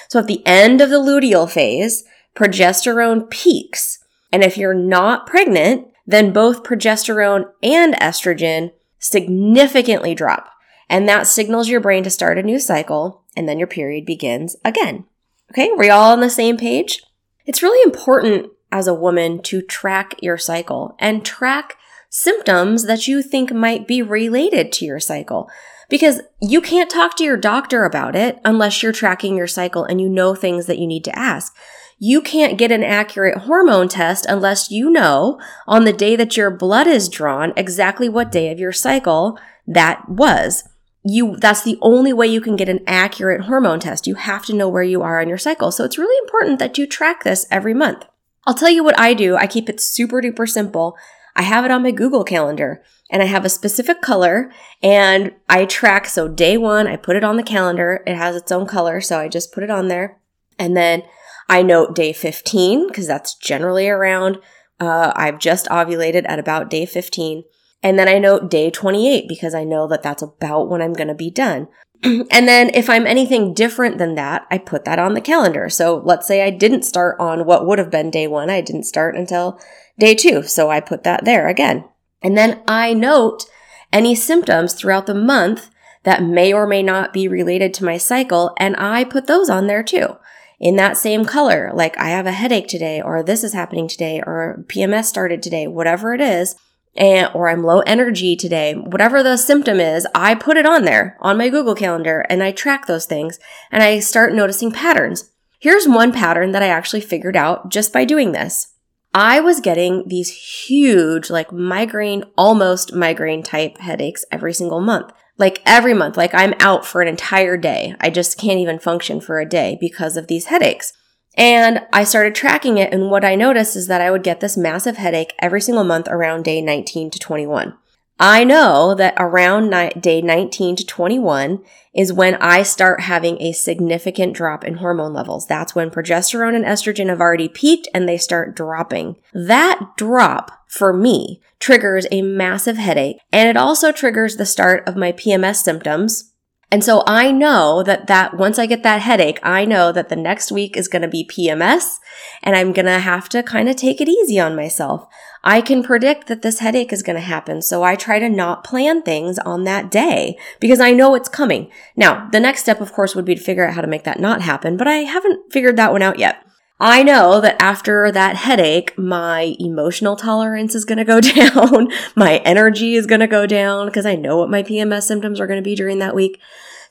So 0.08 0.20
at 0.20 0.28
the 0.28 0.46
end 0.46 0.80
of 0.80 0.90
the 0.90 1.00
luteal 1.00 1.50
phase, 1.50 2.04
progesterone 2.36 3.28
peaks. 3.28 3.98
And 4.32 4.44
if 4.44 4.56
you're 4.56 4.74
not 4.74 5.26
pregnant, 5.26 5.88
then 6.06 6.32
both 6.32 6.62
progesterone 6.62 7.50
and 7.62 7.94
estrogen 7.94 8.72
significantly 9.00 10.14
drop. 10.14 10.50
And 10.88 11.08
that 11.08 11.26
signals 11.26 11.68
your 11.68 11.80
brain 11.80 12.04
to 12.04 12.10
start 12.10 12.38
a 12.38 12.44
new 12.44 12.60
cycle, 12.60 13.24
and 13.36 13.48
then 13.48 13.58
your 13.58 13.66
period 13.66 14.06
begins 14.06 14.54
again. 14.64 15.04
Okay, 15.50 15.70
are 15.70 15.76
we 15.76 15.90
all 15.90 16.12
on 16.12 16.20
the 16.20 16.30
same 16.30 16.56
page? 16.56 17.02
It's 17.44 17.62
really 17.62 17.82
important 17.84 18.50
as 18.72 18.86
a 18.86 18.94
woman 18.94 19.40
to 19.42 19.62
track 19.62 20.14
your 20.20 20.36
cycle 20.36 20.96
and 20.98 21.24
track 21.24 21.76
symptoms 22.10 22.84
that 22.84 23.06
you 23.06 23.22
think 23.22 23.52
might 23.52 23.86
be 23.86 24.02
related 24.02 24.72
to 24.72 24.84
your 24.84 25.00
cycle. 25.00 25.48
Because 25.88 26.20
you 26.40 26.60
can't 26.60 26.90
talk 26.90 27.16
to 27.16 27.24
your 27.24 27.36
doctor 27.36 27.84
about 27.84 28.16
it 28.16 28.40
unless 28.44 28.82
you're 28.82 28.92
tracking 28.92 29.36
your 29.36 29.46
cycle 29.46 29.84
and 29.84 30.00
you 30.00 30.08
know 30.08 30.34
things 30.34 30.66
that 30.66 30.78
you 30.78 30.86
need 30.86 31.04
to 31.04 31.16
ask. 31.16 31.54
You 31.98 32.20
can't 32.20 32.58
get 32.58 32.72
an 32.72 32.82
accurate 32.82 33.38
hormone 33.38 33.88
test 33.88 34.26
unless 34.28 34.70
you 34.70 34.90
know 34.90 35.40
on 35.66 35.84
the 35.84 35.92
day 35.92 36.16
that 36.16 36.36
your 36.36 36.50
blood 36.50 36.86
is 36.86 37.08
drawn 37.08 37.52
exactly 37.56 38.08
what 38.08 38.32
day 38.32 38.50
of 38.50 38.58
your 38.58 38.72
cycle 38.72 39.38
that 39.66 40.08
was 40.08 40.64
you 41.08 41.36
that's 41.36 41.62
the 41.62 41.78
only 41.80 42.12
way 42.12 42.26
you 42.26 42.40
can 42.40 42.56
get 42.56 42.68
an 42.68 42.80
accurate 42.86 43.42
hormone 43.42 43.80
test. 43.80 44.06
You 44.06 44.16
have 44.16 44.44
to 44.46 44.54
know 44.54 44.68
where 44.68 44.82
you 44.82 45.02
are 45.02 45.20
on 45.20 45.28
your 45.28 45.38
cycle. 45.38 45.70
So 45.70 45.84
it's 45.84 45.98
really 45.98 46.18
important 46.24 46.58
that 46.58 46.78
you 46.78 46.86
track 46.86 47.24
this 47.24 47.46
every 47.50 47.74
month. 47.74 48.04
I'll 48.46 48.54
tell 48.54 48.70
you 48.70 48.84
what 48.84 48.98
I 48.98 49.14
do. 49.14 49.36
I 49.36 49.46
keep 49.46 49.68
it 49.68 49.80
super 49.80 50.20
duper 50.20 50.48
simple. 50.48 50.96
I 51.34 51.42
have 51.42 51.64
it 51.64 51.70
on 51.70 51.82
my 51.82 51.90
Google 51.90 52.24
calendar 52.24 52.82
and 53.10 53.22
I 53.22 53.26
have 53.26 53.44
a 53.44 53.50
specific 53.50 54.00
color 54.00 54.50
and 54.82 55.32
I 55.48 55.64
track. 55.66 56.06
So 56.06 56.28
day 56.28 56.56
one, 56.56 56.86
I 56.86 56.96
put 56.96 57.16
it 57.16 57.24
on 57.24 57.36
the 57.36 57.42
calendar. 57.42 58.02
It 58.06 58.16
has 58.16 58.34
its 58.34 58.50
own 58.50 58.66
color. 58.66 59.00
So 59.00 59.18
I 59.18 59.28
just 59.28 59.52
put 59.52 59.62
it 59.62 59.70
on 59.70 59.88
there. 59.88 60.18
And 60.58 60.76
then 60.76 61.02
I 61.48 61.62
note 61.62 61.94
day 61.94 62.12
15 62.12 62.88
because 62.88 63.06
that's 63.06 63.34
generally 63.34 63.88
around, 63.88 64.38
uh, 64.80 65.12
I've 65.14 65.38
just 65.38 65.66
ovulated 65.66 66.24
at 66.28 66.38
about 66.38 66.70
day 66.70 66.86
15. 66.86 67.44
And 67.86 67.96
then 67.96 68.08
I 68.08 68.18
note 68.18 68.50
day 68.50 68.68
28 68.68 69.28
because 69.28 69.54
I 69.54 69.62
know 69.62 69.86
that 69.86 70.02
that's 70.02 70.20
about 70.20 70.68
when 70.68 70.82
I'm 70.82 70.92
going 70.92 71.06
to 71.06 71.14
be 71.14 71.30
done. 71.30 71.68
and 72.02 72.48
then 72.48 72.68
if 72.74 72.90
I'm 72.90 73.06
anything 73.06 73.54
different 73.54 73.98
than 73.98 74.16
that, 74.16 74.44
I 74.50 74.58
put 74.58 74.84
that 74.86 74.98
on 74.98 75.14
the 75.14 75.20
calendar. 75.20 75.68
So 75.68 76.02
let's 76.04 76.26
say 76.26 76.42
I 76.42 76.50
didn't 76.50 76.82
start 76.82 77.14
on 77.20 77.46
what 77.46 77.64
would 77.64 77.78
have 77.78 77.92
been 77.92 78.10
day 78.10 78.26
one. 78.26 78.50
I 78.50 78.60
didn't 78.60 78.86
start 78.86 79.14
until 79.14 79.60
day 80.00 80.16
two. 80.16 80.42
So 80.42 80.68
I 80.68 80.80
put 80.80 81.04
that 81.04 81.24
there 81.24 81.46
again. 81.46 81.84
And 82.24 82.36
then 82.36 82.60
I 82.66 82.92
note 82.92 83.44
any 83.92 84.16
symptoms 84.16 84.74
throughout 84.74 85.06
the 85.06 85.14
month 85.14 85.70
that 86.02 86.24
may 86.24 86.52
or 86.52 86.66
may 86.66 86.82
not 86.82 87.12
be 87.12 87.28
related 87.28 87.72
to 87.74 87.84
my 87.84 87.98
cycle. 87.98 88.52
And 88.58 88.74
I 88.78 89.04
put 89.04 89.28
those 89.28 89.48
on 89.48 89.68
there 89.68 89.84
too 89.84 90.16
in 90.58 90.74
that 90.74 90.96
same 90.96 91.24
color. 91.24 91.70
Like 91.72 91.96
I 91.98 92.08
have 92.08 92.26
a 92.26 92.32
headache 92.32 92.66
today 92.66 93.00
or 93.00 93.22
this 93.22 93.44
is 93.44 93.52
happening 93.52 93.86
today 93.86 94.20
or 94.26 94.64
PMS 94.66 95.04
started 95.04 95.40
today, 95.40 95.68
whatever 95.68 96.14
it 96.14 96.20
is 96.20 96.56
and 96.96 97.30
or 97.34 97.48
I'm 97.48 97.62
low 97.62 97.80
energy 97.80 98.36
today, 98.36 98.74
whatever 98.74 99.22
the 99.22 99.36
symptom 99.36 99.80
is, 99.80 100.06
I 100.14 100.34
put 100.34 100.56
it 100.56 100.66
on 100.66 100.84
there 100.84 101.16
on 101.20 101.38
my 101.38 101.48
Google 101.48 101.74
Calendar 101.74 102.24
and 102.28 102.42
I 102.42 102.52
track 102.52 102.86
those 102.86 103.06
things 103.06 103.38
and 103.70 103.82
I 103.82 104.00
start 104.00 104.34
noticing 104.34 104.72
patterns. 104.72 105.30
Here's 105.58 105.88
one 105.88 106.12
pattern 106.12 106.52
that 106.52 106.62
I 106.62 106.68
actually 106.68 107.00
figured 107.00 107.36
out 107.36 107.70
just 107.70 107.92
by 107.92 108.04
doing 108.04 108.32
this. 108.32 108.74
I 109.14 109.40
was 109.40 109.60
getting 109.60 110.06
these 110.08 110.66
huge, 110.66 111.30
like 111.30 111.50
migraine, 111.50 112.24
almost 112.36 112.92
migraine 112.92 113.42
type 113.42 113.78
headaches 113.78 114.24
every 114.30 114.52
single 114.52 114.80
month. 114.80 115.12
Like 115.38 115.62
every 115.64 115.94
month, 115.94 116.16
like 116.16 116.34
I'm 116.34 116.54
out 116.60 116.84
for 116.84 117.00
an 117.00 117.08
entire 117.08 117.56
day. 117.56 117.94
I 118.00 118.10
just 118.10 118.38
can't 118.38 118.58
even 118.58 118.78
function 118.78 119.20
for 119.20 119.40
a 119.40 119.48
day 119.48 119.78
because 119.80 120.16
of 120.16 120.26
these 120.26 120.46
headaches. 120.46 120.92
And 121.36 121.86
I 121.92 122.04
started 122.04 122.34
tracking 122.34 122.78
it. 122.78 122.92
And 122.92 123.10
what 123.10 123.24
I 123.24 123.34
noticed 123.34 123.76
is 123.76 123.88
that 123.88 124.00
I 124.00 124.10
would 124.10 124.22
get 124.22 124.40
this 124.40 124.56
massive 124.56 124.96
headache 124.96 125.34
every 125.38 125.60
single 125.60 125.84
month 125.84 126.08
around 126.08 126.44
day 126.44 126.60
19 126.60 127.10
to 127.10 127.18
21. 127.18 127.74
I 128.18 128.44
know 128.44 128.94
that 128.94 129.14
around 129.18 129.70
day 130.00 130.22
19 130.22 130.76
to 130.76 130.86
21 130.86 131.62
is 131.94 132.14
when 132.14 132.36
I 132.36 132.62
start 132.62 133.02
having 133.02 133.40
a 133.42 133.52
significant 133.52 134.32
drop 134.32 134.64
in 134.64 134.76
hormone 134.76 135.12
levels. 135.12 135.46
That's 135.46 135.74
when 135.74 135.90
progesterone 135.90 136.54
and 136.54 136.64
estrogen 136.64 137.10
have 137.10 137.20
already 137.20 137.48
peaked 137.48 137.88
and 137.92 138.08
they 138.08 138.16
start 138.16 138.56
dropping. 138.56 139.16
That 139.34 139.92
drop 139.98 140.50
for 140.66 140.94
me 140.94 141.42
triggers 141.60 142.06
a 142.10 142.22
massive 142.22 142.78
headache 142.78 143.18
and 143.30 143.50
it 143.50 143.56
also 143.56 143.92
triggers 143.92 144.36
the 144.36 144.46
start 144.46 144.88
of 144.88 144.96
my 144.96 145.12
PMS 145.12 145.56
symptoms 145.56 146.32
and 146.70 146.82
so 146.82 147.04
I 147.06 147.30
know 147.30 147.84
that 147.84 148.08
that 148.08 148.36
once 148.36 148.58
I 148.58 148.66
get 148.66 148.82
that 148.82 149.02
headache, 149.02 149.38
I 149.42 149.64
know 149.64 149.92
that 149.92 150.08
the 150.08 150.16
next 150.16 150.50
week 150.50 150.76
is 150.76 150.88
going 150.88 151.02
to 151.02 151.08
be 151.08 151.24
PMS 151.24 151.98
and 152.42 152.56
I'm 152.56 152.72
going 152.72 152.86
to 152.86 152.98
have 152.98 153.28
to 153.30 153.42
kind 153.42 153.68
of 153.68 153.76
take 153.76 154.00
it 154.00 154.08
easy 154.08 154.40
on 154.40 154.56
myself. 154.56 155.06
I 155.44 155.60
can 155.60 155.84
predict 155.84 156.26
that 156.26 156.42
this 156.42 156.58
headache 156.58 156.92
is 156.92 157.04
going 157.04 157.14
to 157.14 157.22
happen. 157.22 157.62
So 157.62 157.84
I 157.84 157.94
try 157.94 158.18
to 158.18 158.28
not 158.28 158.64
plan 158.64 159.02
things 159.02 159.38
on 159.38 159.62
that 159.62 159.92
day 159.92 160.36
because 160.58 160.80
I 160.80 160.92
know 160.92 161.14
it's 161.14 161.28
coming. 161.28 161.70
Now, 161.94 162.28
the 162.30 162.40
next 162.40 162.62
step, 162.62 162.80
of 162.80 162.92
course, 162.92 163.14
would 163.14 163.24
be 163.24 163.36
to 163.36 163.40
figure 163.40 163.64
out 163.64 163.74
how 163.74 163.80
to 163.80 163.86
make 163.86 164.02
that 164.02 164.18
not 164.18 164.42
happen, 164.42 164.76
but 164.76 164.88
I 164.88 164.96
haven't 164.96 165.52
figured 165.52 165.76
that 165.76 165.92
one 165.92 166.02
out 166.02 166.18
yet. 166.18 166.45
I 166.78 167.02
know 167.02 167.40
that 167.40 167.60
after 167.60 168.12
that 168.12 168.36
headache, 168.36 168.96
my 168.98 169.56
emotional 169.58 170.14
tolerance 170.14 170.74
is 170.74 170.84
going 170.84 170.98
to 170.98 171.04
go 171.04 171.20
down. 171.20 171.88
my 172.14 172.38
energy 172.38 172.94
is 172.94 173.06
going 173.06 173.20
to 173.20 173.26
go 173.26 173.46
down 173.46 173.86
because 173.86 174.06
I 174.06 174.14
know 174.14 174.36
what 174.38 174.50
my 174.50 174.62
PMS 174.62 175.04
symptoms 175.04 175.40
are 175.40 175.46
going 175.46 175.62
to 175.62 175.64
be 175.64 175.74
during 175.74 175.98
that 176.00 176.14
week. 176.14 176.38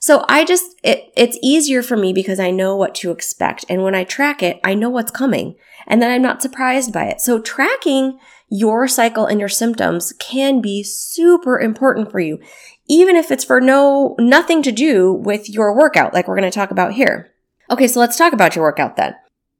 So 0.00 0.24
I 0.28 0.44
just, 0.44 0.78
it, 0.82 1.12
it's 1.16 1.38
easier 1.42 1.82
for 1.82 1.96
me 1.96 2.12
because 2.12 2.38
I 2.38 2.50
know 2.50 2.76
what 2.76 2.94
to 2.96 3.10
expect. 3.10 3.64
And 3.68 3.82
when 3.82 3.94
I 3.94 4.04
track 4.04 4.42
it, 4.42 4.60
I 4.62 4.74
know 4.74 4.90
what's 4.90 5.10
coming 5.10 5.56
and 5.86 6.02
then 6.02 6.10
I'm 6.10 6.22
not 6.22 6.42
surprised 6.42 6.92
by 6.92 7.06
it. 7.06 7.20
So 7.20 7.40
tracking 7.40 8.18
your 8.48 8.88
cycle 8.88 9.26
and 9.26 9.40
your 9.40 9.48
symptoms 9.48 10.12
can 10.18 10.60
be 10.60 10.82
super 10.82 11.58
important 11.58 12.10
for 12.10 12.20
you, 12.20 12.40
even 12.88 13.16
if 13.16 13.30
it's 13.30 13.44
for 13.44 13.60
no, 13.60 14.16
nothing 14.18 14.62
to 14.62 14.72
do 14.72 15.12
with 15.12 15.48
your 15.48 15.76
workout, 15.76 16.12
like 16.12 16.28
we're 16.28 16.36
going 16.36 16.50
to 16.50 16.54
talk 16.54 16.70
about 16.70 16.92
here. 16.94 17.32
Okay. 17.70 17.88
So 17.88 18.00
let's 18.00 18.16
talk 18.16 18.32
about 18.32 18.54
your 18.54 18.64
workout 18.64 18.96
then. 18.96 19.14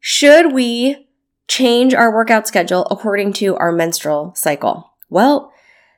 Should 0.08 0.52
we 0.52 1.08
change 1.48 1.92
our 1.92 2.14
workout 2.14 2.46
schedule 2.46 2.86
according 2.92 3.32
to 3.34 3.56
our 3.56 3.72
menstrual 3.72 4.32
cycle? 4.36 4.92
Well, 5.10 5.52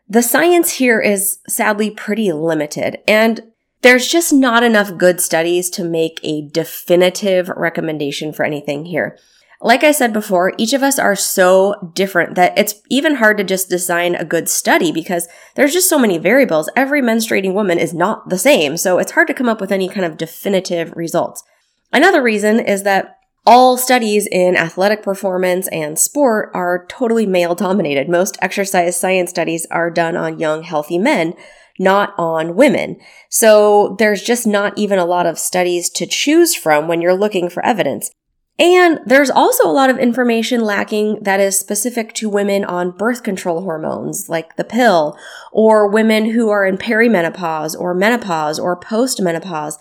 the 0.08 0.22
science 0.22 0.72
here 0.72 0.98
is 0.98 1.40
sadly 1.46 1.90
pretty 1.90 2.32
limited 2.32 3.00
and 3.06 3.52
there's 3.82 4.08
just 4.08 4.32
not 4.32 4.62
enough 4.62 4.96
good 4.96 5.20
studies 5.20 5.68
to 5.68 5.84
make 5.84 6.20
a 6.22 6.48
definitive 6.48 7.50
recommendation 7.50 8.32
for 8.32 8.46
anything 8.46 8.86
here. 8.86 9.18
Like 9.60 9.84
I 9.84 9.92
said 9.92 10.14
before, 10.14 10.54
each 10.56 10.72
of 10.72 10.82
us 10.82 10.98
are 10.98 11.14
so 11.14 11.92
different 11.92 12.34
that 12.34 12.56
it's 12.58 12.76
even 12.88 13.16
hard 13.16 13.36
to 13.36 13.44
just 13.44 13.68
design 13.68 14.14
a 14.14 14.24
good 14.24 14.48
study 14.48 14.90
because 14.90 15.28
there's 15.54 15.74
just 15.74 15.90
so 15.90 15.98
many 15.98 16.16
variables. 16.16 16.70
Every 16.74 17.02
menstruating 17.02 17.52
woman 17.52 17.78
is 17.78 17.92
not 17.92 18.30
the 18.30 18.38
same, 18.38 18.78
so 18.78 18.96
it's 18.96 19.12
hard 19.12 19.28
to 19.28 19.34
come 19.34 19.50
up 19.50 19.60
with 19.60 19.70
any 19.70 19.86
kind 19.86 20.06
of 20.06 20.16
definitive 20.16 20.96
results. 20.96 21.44
Another 21.92 22.22
reason 22.22 22.58
is 22.58 22.84
that 22.84 23.17
all 23.46 23.76
studies 23.76 24.26
in 24.30 24.56
athletic 24.56 25.02
performance 25.02 25.68
and 25.68 25.98
sport 25.98 26.50
are 26.54 26.86
totally 26.88 27.26
male 27.26 27.54
dominated. 27.54 28.08
Most 28.08 28.36
exercise 28.42 28.98
science 28.98 29.30
studies 29.30 29.66
are 29.70 29.90
done 29.90 30.16
on 30.16 30.38
young, 30.38 30.62
healthy 30.62 30.98
men, 30.98 31.34
not 31.78 32.12
on 32.18 32.56
women. 32.56 32.98
So 33.28 33.96
there's 33.98 34.22
just 34.22 34.46
not 34.46 34.76
even 34.76 34.98
a 34.98 35.06
lot 35.06 35.26
of 35.26 35.38
studies 35.38 35.88
to 35.90 36.06
choose 36.06 36.54
from 36.54 36.88
when 36.88 37.00
you're 37.00 37.14
looking 37.14 37.48
for 37.48 37.64
evidence. 37.64 38.10
And 38.58 38.98
there's 39.06 39.30
also 39.30 39.68
a 39.68 39.70
lot 39.70 39.88
of 39.88 39.98
information 39.98 40.62
lacking 40.62 41.20
that 41.22 41.38
is 41.38 41.56
specific 41.56 42.12
to 42.14 42.28
women 42.28 42.64
on 42.64 42.90
birth 42.90 43.22
control 43.22 43.62
hormones, 43.62 44.28
like 44.28 44.56
the 44.56 44.64
pill, 44.64 45.16
or 45.52 45.88
women 45.88 46.30
who 46.30 46.48
are 46.48 46.66
in 46.66 46.76
perimenopause 46.76 47.78
or 47.78 47.94
menopause 47.94 48.58
or 48.58 48.78
postmenopause. 48.78 49.74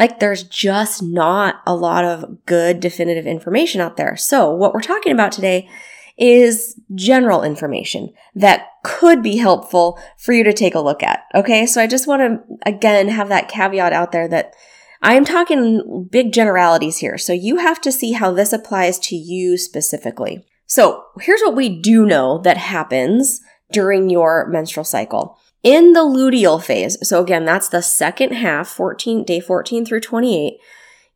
Like 0.00 0.18
there's 0.18 0.42
just 0.42 1.02
not 1.02 1.56
a 1.66 1.76
lot 1.76 2.06
of 2.06 2.46
good 2.46 2.80
definitive 2.80 3.26
information 3.26 3.82
out 3.82 3.98
there. 3.98 4.16
So 4.16 4.50
what 4.50 4.72
we're 4.72 4.80
talking 4.80 5.12
about 5.12 5.30
today 5.30 5.68
is 6.16 6.80
general 6.94 7.42
information 7.42 8.12
that 8.34 8.66
could 8.82 9.22
be 9.22 9.36
helpful 9.36 10.00
for 10.18 10.32
you 10.32 10.42
to 10.44 10.54
take 10.54 10.74
a 10.74 10.80
look 10.80 11.02
at. 11.02 11.24
Okay. 11.34 11.66
So 11.66 11.82
I 11.82 11.86
just 11.86 12.08
want 12.08 12.22
to 12.22 12.56
again 12.64 13.08
have 13.08 13.28
that 13.28 13.48
caveat 13.48 13.92
out 13.92 14.10
there 14.10 14.26
that 14.28 14.54
I'm 15.02 15.24
talking 15.24 16.08
big 16.10 16.32
generalities 16.32 16.96
here. 16.96 17.18
So 17.18 17.34
you 17.34 17.58
have 17.58 17.80
to 17.82 17.92
see 17.92 18.12
how 18.12 18.32
this 18.32 18.54
applies 18.54 18.98
to 19.00 19.16
you 19.16 19.58
specifically. 19.58 20.46
So 20.64 21.04
here's 21.20 21.42
what 21.42 21.56
we 21.56 21.68
do 21.68 22.06
know 22.06 22.38
that 22.38 22.56
happens 22.56 23.40
during 23.70 24.08
your 24.08 24.46
menstrual 24.48 24.84
cycle. 24.84 25.38
In 25.62 25.92
the 25.92 26.00
luteal 26.00 26.62
phase, 26.62 26.96
so 27.06 27.22
again, 27.22 27.44
that's 27.44 27.68
the 27.68 27.82
second 27.82 28.32
half, 28.32 28.68
14, 28.68 29.24
day 29.24 29.40
14 29.40 29.84
through 29.84 30.00
28, 30.00 30.58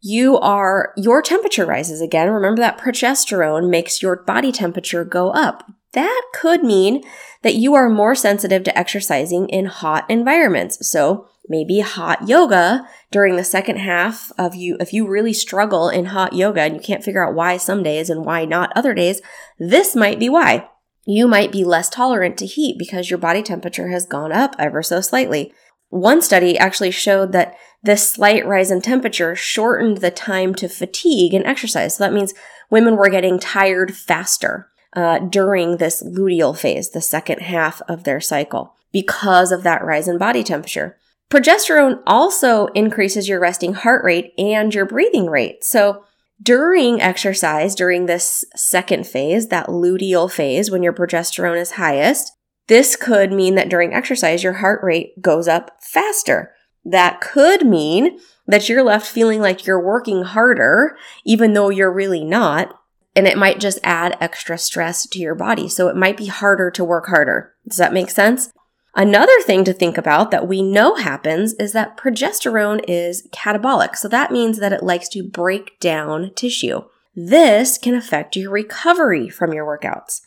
you 0.03 0.39
are, 0.39 0.93
your 0.99 1.23
temperature 1.23 1.65
rises 1.65 2.03
again. 2.03 2.29
Remember 2.29 2.61
that 2.61 2.77
progesterone 2.77 3.71
makes 3.71 4.03
your 4.03 4.17
body 4.17 4.53
temperature 4.53 5.03
go 5.03 5.31
up. 5.31 5.65
That 5.93 6.23
could 6.35 6.63
mean 6.63 7.03
that 7.41 7.55
you 7.55 7.73
are 7.75 7.89
more 7.89 8.15
sensitive 8.15 8.65
to 8.65 8.79
exercising 8.79 9.49
in 9.49 9.65
hot 9.65 10.05
environments. 10.11 10.87
So 10.87 11.29
maybe 11.49 11.81
hot 11.81 12.29
yoga 12.29 12.87
during 13.11 13.37
the 13.37 13.45
second 13.45 13.77
half 13.77 14.31
of 14.37 14.55
you, 14.55 14.77
if 14.79 14.93
you 14.93 15.07
really 15.09 15.33
struggle 15.33 15.89
in 15.89 16.07
hot 16.07 16.35
yoga 16.35 16.61
and 16.61 16.75
you 16.75 16.81
can't 16.81 17.05
figure 17.05 17.27
out 17.27 17.35
why 17.35 17.57
some 17.57 17.83
days 17.83 18.11
and 18.11 18.27
why 18.27 18.45
not 18.45 18.73
other 18.77 18.93
days, 18.93 19.23
this 19.59 19.97
might 19.97 20.19
be 20.19 20.29
why 20.29 20.69
you 21.07 21.29
might 21.29 21.53
be 21.53 21.65
less 21.65 21.89
tolerant 21.89 22.39
to 22.39 22.47
heat 22.47 22.79
because 22.79 23.11
your 23.11 23.19
body 23.19 23.43
temperature 23.43 23.89
has 23.89 24.07
gone 24.07 24.33
up 24.33 24.55
ever 24.59 24.83
so 24.83 25.01
slightly. 25.01 25.53
One 25.91 26.23
study 26.23 26.59
actually 26.59 26.91
showed 26.91 27.33
that 27.33 27.57
this 27.83 28.09
slight 28.09 28.47
rise 28.47 28.71
in 28.71 28.81
temperature 28.81 29.37
shortened 29.37 29.99
the 29.99 30.11
time 30.11 30.55
to 30.57 30.69
fatigue 30.69 31.35
and 31.35 31.47
exercise. 31.47 31.97
So 31.97 32.05
that 32.05 32.13
means 32.13 32.33
women 32.71 32.97
were 32.97 33.11
getting 33.11 33.39
tired 33.39 33.95
faster 33.95 34.69
uh, 34.95 35.19
during 35.19 35.77
this 35.77 36.03
luteal 36.03 36.57
phase, 36.57 36.91
the 36.91 37.01
second 37.01 37.41
half 37.41 37.83
of 37.89 38.05
their 38.05 38.21
cycle, 38.21 38.75
because 38.93 39.53
of 39.53 39.63
that 39.65 39.85
rise 39.85 40.09
in 40.09 40.19
body 40.19 40.43
temperature. 40.43 40.97
Progesterone 41.31 42.01
also 42.07 42.67
increases 42.69 43.29
your 43.29 43.41
resting 43.41 43.75
heart 43.75 44.05
rate 44.05 44.33
and 44.39 44.75
your 44.75 44.87
breathing 44.87 45.27
rate. 45.27 45.65
So 45.65 46.05
during 46.45 47.01
exercise, 47.01 47.75
during 47.75 48.07
this 48.07 48.45
second 48.55 49.07
phase, 49.07 49.49
that 49.49 49.67
luteal 49.67 50.31
phase, 50.31 50.71
when 50.71 50.83
your 50.83 50.93
progesterone 50.93 51.61
is 51.61 51.73
highest, 51.73 52.33
this 52.69 52.97
could 52.97 53.33
mean 53.33 53.55
that 53.57 53.69
during 53.69 53.93
exercise, 53.93 54.43
your 54.43 54.55
heart 54.55 54.81
rate 54.83 55.21
goes 55.21 55.49
up 55.49 55.79
faster. 55.81 56.53
That 56.85 57.21
could 57.21 57.67
mean 57.67 58.19
that 58.47 58.69
you're 58.69 58.83
left 58.83 59.07
feeling 59.07 59.41
like 59.41 59.67
you're 59.67 59.83
working 59.83 60.23
harder, 60.23 60.97
even 61.25 61.55
though 61.55 61.71
you're 61.71 61.93
really 61.93 62.25
not. 62.25 62.79
And 63.17 63.27
it 63.27 63.39
might 63.39 63.61
just 63.61 63.79
add 63.83 64.17
extra 64.21 64.59
stress 64.59 65.07
to 65.09 65.19
your 65.19 65.35
body. 65.35 65.69
So 65.69 65.89
it 65.89 65.97
might 65.97 66.17
be 66.17 66.27
harder 66.27 66.71
to 66.73 66.85
work 66.85 67.07
harder. 67.07 67.55
Does 67.67 67.79
that 67.79 67.93
make 67.93 68.11
sense? 68.11 68.51
Another 68.97 69.41
thing 69.43 69.65
to 69.65 69.73
think 69.73 69.99
about 69.99 70.31
that 70.31 70.47
we 70.47 70.63
know 70.63 70.95
happens 70.95 71.55
is 71.55 71.73
that 71.73 71.97
progesterone 71.97 72.85
is 72.87 73.29
catabolic. 73.33 73.97
So 73.97 74.09
that 74.09 74.31
means 74.31 74.59
that 74.59 74.73
it 74.73 74.85
likes 74.85 75.09
to 75.11 75.29
break 75.29 75.81
down 75.81 76.33
tissue. 76.35 76.83
This 77.17 77.77
can 77.77 77.95
affect 77.95 78.37
your 78.37 78.51
recovery 78.51 79.29
from 79.29 79.53
your 79.53 79.67
workouts. 79.67 80.21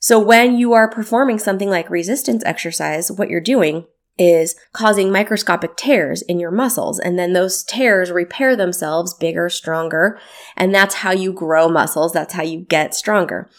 So 0.00 0.18
when 0.18 0.56
you 0.56 0.72
are 0.72 0.88
performing 0.90 1.38
something 1.38 1.68
like 1.68 1.88
resistance 1.90 2.42
exercise, 2.44 3.10
what 3.10 3.30
you're 3.30 3.40
doing 3.40 3.86
is 4.18 4.54
causing 4.72 5.10
microscopic 5.10 5.76
tears 5.76 6.22
in 6.22 6.38
your 6.38 6.50
muscles. 6.50 6.98
And 6.98 7.18
then 7.18 7.32
those 7.32 7.62
tears 7.62 8.10
repair 8.10 8.54
themselves 8.54 9.14
bigger, 9.14 9.48
stronger. 9.48 10.18
And 10.56 10.74
that's 10.74 10.96
how 10.96 11.12
you 11.12 11.32
grow 11.32 11.68
muscles. 11.68 12.12
That's 12.12 12.34
how 12.34 12.42
you 12.42 12.60
get 12.60 12.94
stronger. 12.94 13.50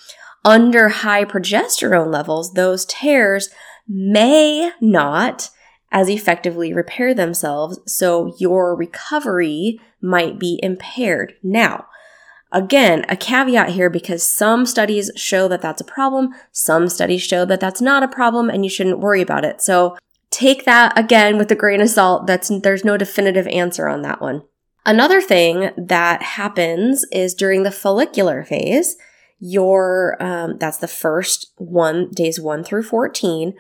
Under 0.43 0.89
high 0.89 1.25
progesterone 1.25 2.13
levels, 2.13 2.53
those 2.53 2.86
tears 2.86 3.50
may 3.88 4.72
not 4.82 5.50
as 5.92 6.10
effectively 6.10 6.74
repair 6.74 7.13
themselves, 7.13 7.80
so 7.86 8.34
your 8.38 8.75
recovery 8.75 9.80
might 10.01 10.38
be 10.39 10.60
impaired. 10.62 11.34
Now, 11.42 11.86
again, 12.51 13.06
a 13.08 13.15
caveat 13.15 13.70
here 13.70 13.89
because 13.89 14.24
some 14.24 14.65
studies 14.65 15.12
show 15.15 15.48
that 15.48 15.62
that's 15.62 15.82
a 15.82 15.86
problem, 15.86 16.30
some 16.51 16.89
studies 16.89 17.22
show 17.22 17.46
that 17.46 17.60
that's 17.60 17.82
not 17.82 18.04
a 18.04 18.08
problem, 18.08 18.50
and 18.50 18.65
you 18.65 18.70
shouldn't 18.70 19.00
worry 19.00 19.22
about 19.22 19.46
it. 19.46 19.62
So 19.62 19.98
take 20.32 20.65
that 20.65 20.98
again 21.00 21.38
with 21.38 21.51
a 21.51 21.56
grain 21.56 21.80
of 21.80 21.89
salt. 21.89 22.27
That's 22.27 22.51
there's 22.62 22.84
no 22.84 22.98
definitive 22.98 23.48
answer 23.48 23.88
on 23.88 24.01
that 24.01 24.22
one. 24.22 24.44
Another 24.86 25.22
thing 25.22 25.72
that 25.77 26.22
happens 26.22 27.06
is 27.12 27.34
during 27.34 27.63
the 27.63 27.72
follicular 27.72 28.44
phase, 28.44 28.98
your 29.39 30.22
um, 30.22 30.58
that's 30.60 30.77
the 30.77 30.88
first 30.88 31.54
one 31.58 32.12
days 32.12 32.39
one 32.39 32.63
through 32.63 32.84
fourteen 32.84 33.54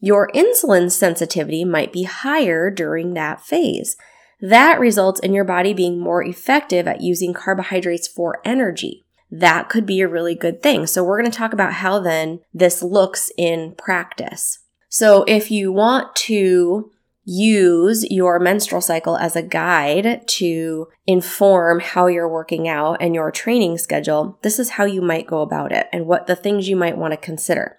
your 0.00 0.28
insulin 0.34 0.90
sensitivity 0.90 1.64
might 1.64 1.92
be 1.92 2.04
higher 2.04 2.70
during 2.70 3.14
that 3.14 3.40
phase. 3.40 3.96
That 4.40 4.78
results 4.78 5.20
in 5.20 5.32
your 5.32 5.44
body 5.44 5.72
being 5.72 5.98
more 5.98 6.22
effective 6.22 6.86
at 6.86 7.00
using 7.00 7.32
carbohydrates 7.32 8.06
for 8.06 8.40
energy. 8.44 9.06
That 9.30 9.68
could 9.68 9.86
be 9.86 10.00
a 10.00 10.08
really 10.08 10.34
good 10.34 10.62
thing. 10.62 10.86
So 10.86 11.02
we're 11.02 11.20
going 11.20 11.30
to 11.30 11.36
talk 11.36 11.52
about 11.52 11.74
how 11.74 11.98
then 12.00 12.40
this 12.52 12.82
looks 12.82 13.30
in 13.36 13.74
practice. 13.76 14.60
So 14.88 15.24
if 15.26 15.50
you 15.50 15.72
want 15.72 16.14
to 16.16 16.90
use 17.24 18.08
your 18.08 18.38
menstrual 18.38 18.80
cycle 18.80 19.16
as 19.16 19.34
a 19.34 19.42
guide 19.42 20.26
to 20.28 20.86
inform 21.06 21.80
how 21.80 22.06
you're 22.06 22.28
working 22.28 22.68
out 22.68 22.98
and 23.00 23.14
your 23.14 23.32
training 23.32 23.78
schedule, 23.78 24.38
this 24.42 24.60
is 24.60 24.70
how 24.70 24.84
you 24.84 25.02
might 25.02 25.26
go 25.26 25.40
about 25.40 25.72
it 25.72 25.88
and 25.92 26.06
what 26.06 26.28
the 26.28 26.36
things 26.36 26.68
you 26.68 26.76
might 26.76 26.96
want 26.96 27.12
to 27.12 27.16
consider. 27.16 27.78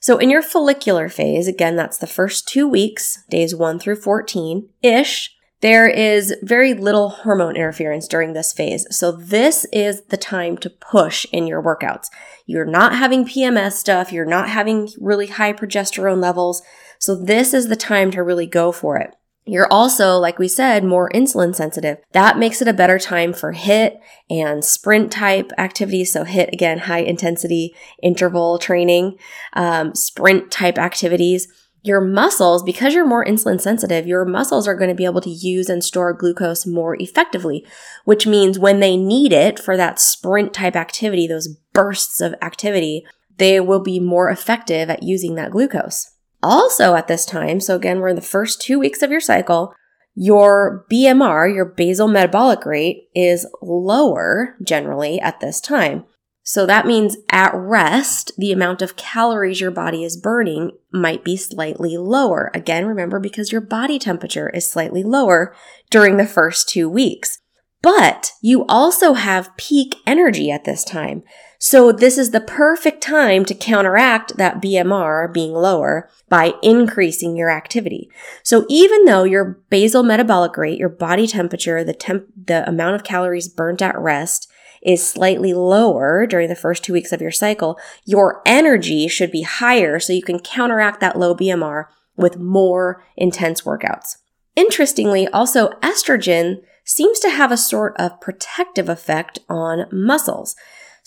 So 0.00 0.18
in 0.18 0.30
your 0.30 0.42
follicular 0.42 1.08
phase, 1.08 1.48
again, 1.48 1.76
that's 1.76 1.98
the 1.98 2.06
first 2.06 2.48
two 2.48 2.68
weeks, 2.68 3.22
days 3.28 3.54
one 3.54 3.78
through 3.78 3.96
14 3.96 4.68
ish, 4.82 5.34
there 5.60 5.88
is 5.88 6.36
very 6.42 6.72
little 6.72 7.08
hormone 7.08 7.56
interference 7.56 8.06
during 8.06 8.32
this 8.32 8.52
phase. 8.52 8.86
So 8.96 9.10
this 9.10 9.66
is 9.72 10.02
the 10.02 10.16
time 10.16 10.56
to 10.58 10.70
push 10.70 11.26
in 11.32 11.48
your 11.48 11.62
workouts. 11.62 12.06
You're 12.46 12.64
not 12.64 12.94
having 12.94 13.24
PMS 13.24 13.72
stuff. 13.72 14.12
You're 14.12 14.24
not 14.24 14.48
having 14.48 14.88
really 15.00 15.26
high 15.26 15.52
progesterone 15.52 16.22
levels. 16.22 16.62
So 17.00 17.16
this 17.16 17.52
is 17.52 17.68
the 17.68 17.76
time 17.76 18.12
to 18.12 18.22
really 18.22 18.46
go 18.46 18.70
for 18.70 18.98
it. 18.98 19.16
You're 19.48 19.72
also, 19.72 20.18
like 20.18 20.38
we 20.38 20.48
said, 20.48 20.84
more 20.84 21.10
insulin 21.10 21.54
sensitive. 21.54 21.98
That 22.12 22.38
makes 22.38 22.60
it 22.60 22.68
a 22.68 22.72
better 22.72 22.98
time 22.98 23.32
for 23.32 23.54
HIIT 23.54 23.98
and 24.30 24.64
sprint 24.64 25.10
type 25.10 25.50
activities. 25.58 26.12
So 26.12 26.24
HIIT, 26.24 26.52
again, 26.52 26.78
high 26.78 27.00
intensity 27.00 27.74
interval 28.02 28.58
training, 28.58 29.18
um, 29.54 29.94
sprint 29.94 30.50
type 30.50 30.78
activities 30.78 31.48
your 31.82 32.00
muscles, 32.00 32.62
because 32.62 32.92
you're 32.92 33.06
more 33.06 33.24
insulin 33.24 33.60
sensitive, 33.60 34.06
your 34.06 34.24
muscles 34.24 34.66
are 34.66 34.74
going 34.74 34.90
to 34.90 34.94
be 34.94 35.04
able 35.04 35.20
to 35.20 35.30
use 35.30 35.68
and 35.68 35.82
store 35.82 36.12
glucose 36.12 36.66
more 36.66 36.96
effectively, 37.00 37.64
which 38.04 38.26
means 38.26 38.58
when 38.58 38.80
they 38.80 38.96
need 38.96 39.32
it 39.32 39.58
for 39.58 39.76
that 39.76 40.00
sprint 40.00 40.52
type 40.52 40.76
activity, 40.76 41.26
those 41.26 41.48
bursts 41.72 42.20
of 42.20 42.34
activity, 42.42 43.06
they 43.36 43.60
will 43.60 43.80
be 43.80 44.00
more 44.00 44.28
effective 44.28 44.90
at 44.90 45.02
using 45.02 45.36
that 45.36 45.52
glucose. 45.52 46.10
Also 46.42 46.94
at 46.94 47.08
this 47.08 47.26
time, 47.26 47.60
so 47.60 47.76
again, 47.76 48.00
we're 48.00 48.08
in 48.08 48.16
the 48.16 48.22
first 48.22 48.60
two 48.60 48.78
weeks 48.78 49.02
of 49.02 49.10
your 49.10 49.20
cycle, 49.20 49.74
your 50.14 50.84
BMR, 50.90 51.52
your 51.52 51.64
basal 51.64 52.08
metabolic 52.08 52.64
rate, 52.64 53.08
is 53.14 53.46
lower 53.62 54.56
generally 54.62 55.20
at 55.20 55.40
this 55.40 55.60
time. 55.60 56.04
So 56.42 56.64
that 56.64 56.86
means 56.86 57.18
at 57.28 57.52
rest, 57.54 58.32
the 58.38 58.52
amount 58.52 58.80
of 58.80 58.96
calories 58.96 59.60
your 59.60 59.70
body 59.70 60.02
is 60.02 60.16
burning 60.16 60.70
might 60.90 61.22
be 61.22 61.36
slightly 61.36 61.98
lower. 61.98 62.50
Again, 62.54 62.86
remember 62.86 63.20
because 63.20 63.52
your 63.52 63.60
body 63.60 63.98
temperature 63.98 64.48
is 64.48 64.70
slightly 64.70 65.02
lower 65.02 65.54
during 65.90 66.16
the 66.16 66.26
first 66.26 66.68
two 66.68 66.88
weeks. 66.88 67.38
But 67.82 68.32
you 68.40 68.64
also 68.66 69.12
have 69.12 69.56
peak 69.56 69.96
energy 70.06 70.50
at 70.50 70.64
this 70.64 70.84
time. 70.84 71.22
So 71.60 71.90
this 71.90 72.16
is 72.16 72.30
the 72.30 72.40
perfect 72.40 73.02
time 73.02 73.44
to 73.46 73.54
counteract 73.54 74.36
that 74.36 74.62
BMR 74.62 75.32
being 75.32 75.52
lower 75.52 76.08
by 76.28 76.54
increasing 76.62 77.36
your 77.36 77.50
activity. 77.50 78.08
So 78.44 78.64
even 78.68 79.04
though 79.04 79.24
your 79.24 79.60
basal 79.68 80.04
metabolic 80.04 80.56
rate, 80.56 80.78
your 80.78 80.88
body 80.88 81.26
temperature, 81.26 81.82
the 81.82 81.94
temp, 81.94 82.26
the 82.46 82.66
amount 82.68 82.94
of 82.94 83.02
calories 83.02 83.48
burnt 83.48 83.82
at 83.82 83.98
rest 83.98 84.48
is 84.82 85.06
slightly 85.06 85.52
lower 85.52 86.26
during 86.26 86.48
the 86.48 86.54
first 86.54 86.84
two 86.84 86.92
weeks 86.92 87.10
of 87.10 87.20
your 87.20 87.32
cycle, 87.32 87.76
your 88.04 88.40
energy 88.46 89.08
should 89.08 89.32
be 89.32 89.42
higher 89.42 89.98
so 89.98 90.12
you 90.12 90.22
can 90.22 90.38
counteract 90.38 91.00
that 91.00 91.18
low 91.18 91.34
BMR 91.34 91.86
with 92.16 92.38
more 92.38 93.04
intense 93.16 93.62
workouts. 93.62 94.18
Interestingly, 94.54 95.26
also 95.28 95.70
estrogen 95.82 96.62
seems 96.84 97.18
to 97.20 97.30
have 97.30 97.50
a 97.50 97.56
sort 97.56 97.96
of 97.98 98.20
protective 98.20 98.88
effect 98.88 99.40
on 99.48 99.86
muscles. 99.90 100.54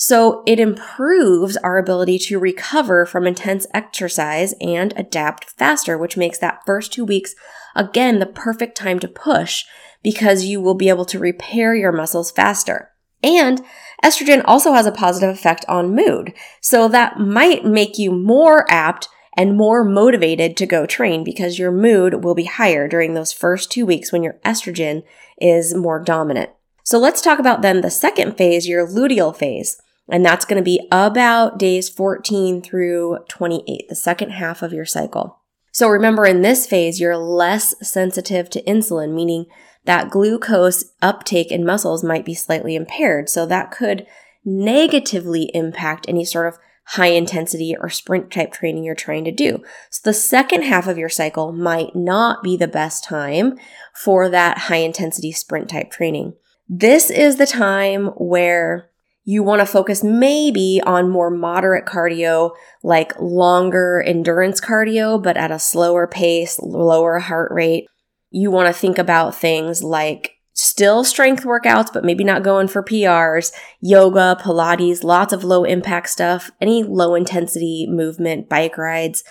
So 0.03 0.41
it 0.47 0.59
improves 0.59 1.57
our 1.57 1.77
ability 1.77 2.17
to 2.17 2.39
recover 2.39 3.05
from 3.05 3.27
intense 3.27 3.67
exercise 3.71 4.55
and 4.59 4.95
adapt 4.97 5.51
faster, 5.51 5.95
which 5.95 6.17
makes 6.17 6.39
that 6.39 6.63
first 6.65 6.91
two 6.91 7.05
weeks, 7.05 7.35
again, 7.75 8.17
the 8.17 8.25
perfect 8.25 8.75
time 8.75 8.97
to 9.01 9.07
push 9.07 9.63
because 10.01 10.43
you 10.43 10.59
will 10.59 10.73
be 10.73 10.89
able 10.89 11.05
to 11.05 11.19
repair 11.19 11.75
your 11.75 11.91
muscles 11.91 12.31
faster. 12.31 12.89
And 13.21 13.61
estrogen 14.03 14.41
also 14.45 14.73
has 14.73 14.87
a 14.87 14.91
positive 14.91 15.29
effect 15.29 15.65
on 15.69 15.95
mood. 15.95 16.33
So 16.61 16.87
that 16.87 17.19
might 17.19 17.63
make 17.63 17.99
you 17.99 18.11
more 18.11 18.65
apt 18.71 19.07
and 19.37 19.55
more 19.55 19.83
motivated 19.83 20.57
to 20.57 20.65
go 20.65 20.87
train 20.87 21.23
because 21.23 21.59
your 21.59 21.71
mood 21.71 22.23
will 22.23 22.33
be 22.33 22.45
higher 22.45 22.87
during 22.87 23.13
those 23.13 23.31
first 23.31 23.71
two 23.71 23.85
weeks 23.85 24.11
when 24.11 24.23
your 24.23 24.39
estrogen 24.43 25.03
is 25.39 25.75
more 25.75 26.03
dominant. 26.03 26.49
So 26.83 26.97
let's 26.97 27.21
talk 27.21 27.37
about 27.37 27.61
then 27.61 27.81
the 27.81 27.91
second 27.91 28.35
phase, 28.35 28.67
your 28.67 28.87
luteal 28.87 29.35
phase. 29.35 29.79
And 30.11 30.25
that's 30.25 30.45
going 30.45 30.61
to 30.61 30.63
be 30.63 30.87
about 30.91 31.57
days 31.57 31.89
14 31.89 32.61
through 32.61 33.19
28, 33.29 33.87
the 33.87 33.95
second 33.95 34.31
half 34.31 34.61
of 34.61 34.73
your 34.73 34.85
cycle. 34.85 35.39
So 35.71 35.87
remember 35.87 36.25
in 36.25 36.41
this 36.41 36.67
phase, 36.67 36.99
you're 36.99 37.17
less 37.17 37.73
sensitive 37.81 38.49
to 38.49 38.63
insulin, 38.63 39.13
meaning 39.13 39.45
that 39.85 40.11
glucose 40.11 40.83
uptake 41.01 41.51
in 41.51 41.65
muscles 41.65 42.03
might 42.03 42.25
be 42.25 42.35
slightly 42.35 42.75
impaired. 42.75 43.29
So 43.29 43.45
that 43.45 43.71
could 43.71 44.05
negatively 44.43 45.49
impact 45.53 46.05
any 46.09 46.25
sort 46.25 46.47
of 46.47 46.59
high 46.87 47.07
intensity 47.07 47.73
or 47.79 47.89
sprint 47.89 48.31
type 48.31 48.51
training 48.51 48.83
you're 48.83 48.95
trying 48.95 49.23
to 49.23 49.31
do. 49.31 49.63
So 49.89 50.01
the 50.03 50.13
second 50.13 50.63
half 50.63 50.87
of 50.87 50.97
your 50.97 51.09
cycle 51.09 51.53
might 51.53 51.95
not 51.95 52.43
be 52.43 52.57
the 52.57 52.67
best 52.67 53.03
time 53.05 53.57
for 53.95 54.27
that 54.27 54.57
high 54.57 54.77
intensity 54.77 55.31
sprint 55.31 55.69
type 55.69 55.89
training. 55.89 56.33
This 56.67 57.09
is 57.09 57.37
the 57.37 57.47
time 57.47 58.07
where 58.17 58.90
you 59.23 59.43
want 59.43 59.59
to 59.59 59.65
focus 59.65 60.03
maybe 60.03 60.81
on 60.85 61.09
more 61.09 61.29
moderate 61.29 61.85
cardio, 61.85 62.51
like 62.83 63.13
longer 63.19 64.03
endurance 64.05 64.59
cardio, 64.59 65.21
but 65.21 65.37
at 65.37 65.51
a 65.51 65.59
slower 65.59 66.07
pace, 66.07 66.59
lower 66.59 67.19
heart 67.19 67.51
rate 67.51 67.87
you 68.31 68.49
want 68.49 68.73
to 68.73 68.79
think 68.79 68.97
about 68.97 69.35
things 69.35 69.83
like 69.83 70.37
still 70.53 71.03
strength 71.03 71.43
workouts, 71.43 71.91
but 71.93 72.03
maybe 72.03 72.23
not 72.23 72.43
going 72.43 72.67
for 72.67 72.81
PRs, 72.81 73.51
yoga, 73.81 74.37
Pilates, 74.41 75.03
lots 75.03 75.33
of 75.33 75.43
low 75.43 75.63
impact 75.65 76.09
stuff, 76.09 76.49
any 76.61 76.81
low 76.81 77.13
intensity 77.13 77.85
movement, 77.89 78.49
bike 78.49 78.77
rides, 78.77 79.23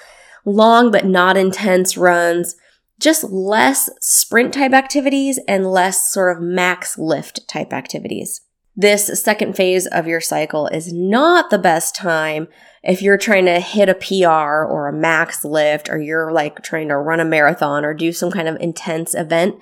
long 0.45 0.91
but 0.91 1.07
not 1.07 1.37
intense 1.37 1.97
runs, 1.97 2.57
just 2.99 3.25
less 3.25 3.89
sprint 4.01 4.53
type 4.53 4.73
activities 4.73 5.41
and 5.49 5.71
less 5.71 6.13
sort 6.13 6.37
of 6.37 6.43
max 6.43 6.99
lift 6.99 7.49
type 7.49 7.73
activities. 7.73 8.43
This 8.77 9.21
second 9.21 9.57
phase 9.57 9.87
of 9.87 10.07
your 10.07 10.21
cycle 10.21 10.67
is 10.69 10.93
not 10.93 11.51
the 11.51 11.59
best 11.59 11.95
time 11.95 12.49
if 12.83 13.03
you're 13.03 13.19
trying 13.19 13.45
to 13.45 13.61
hit 13.61 13.89
a 13.89 13.95
PR 13.95 14.65
or 14.65 14.89
a 14.89 14.93
max 14.93 15.45
lift 15.45 15.91
or 15.91 16.01
you're 16.01 16.33
like 16.33 16.63
trying 16.63 16.89
to 16.89 16.97
run 16.97 17.21
a 17.21 17.25
marathon 17.25 17.85
or 17.85 17.93
do 17.93 18.13
some 18.13 18.31
kind 18.31 18.49
of 18.49 18.57
intense 18.61 19.15
event, 19.15 19.57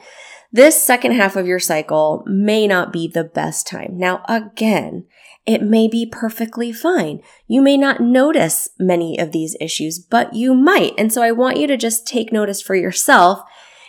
this 0.52 0.82
second 0.82 1.12
half 1.12 1.36
of 1.36 1.46
your 1.46 1.58
cycle 1.58 2.22
may 2.26 2.66
not 2.66 2.92
be 2.92 3.08
the 3.08 3.24
best 3.24 3.66
time. 3.66 3.98
Now, 3.98 4.22
again, 4.28 5.06
it 5.44 5.62
may 5.62 5.88
be 5.88 6.06
perfectly 6.06 6.72
fine. 6.72 7.20
You 7.46 7.60
may 7.60 7.76
not 7.76 8.00
notice 8.00 8.68
many 8.78 9.18
of 9.18 9.32
these 9.32 9.56
issues, 9.60 9.98
but 9.98 10.34
you 10.34 10.54
might. 10.54 10.92
And 10.96 11.12
so 11.12 11.22
I 11.22 11.32
want 11.32 11.58
you 11.58 11.66
to 11.66 11.76
just 11.76 12.06
take 12.06 12.32
notice 12.32 12.62
for 12.62 12.74
yourself 12.74 13.40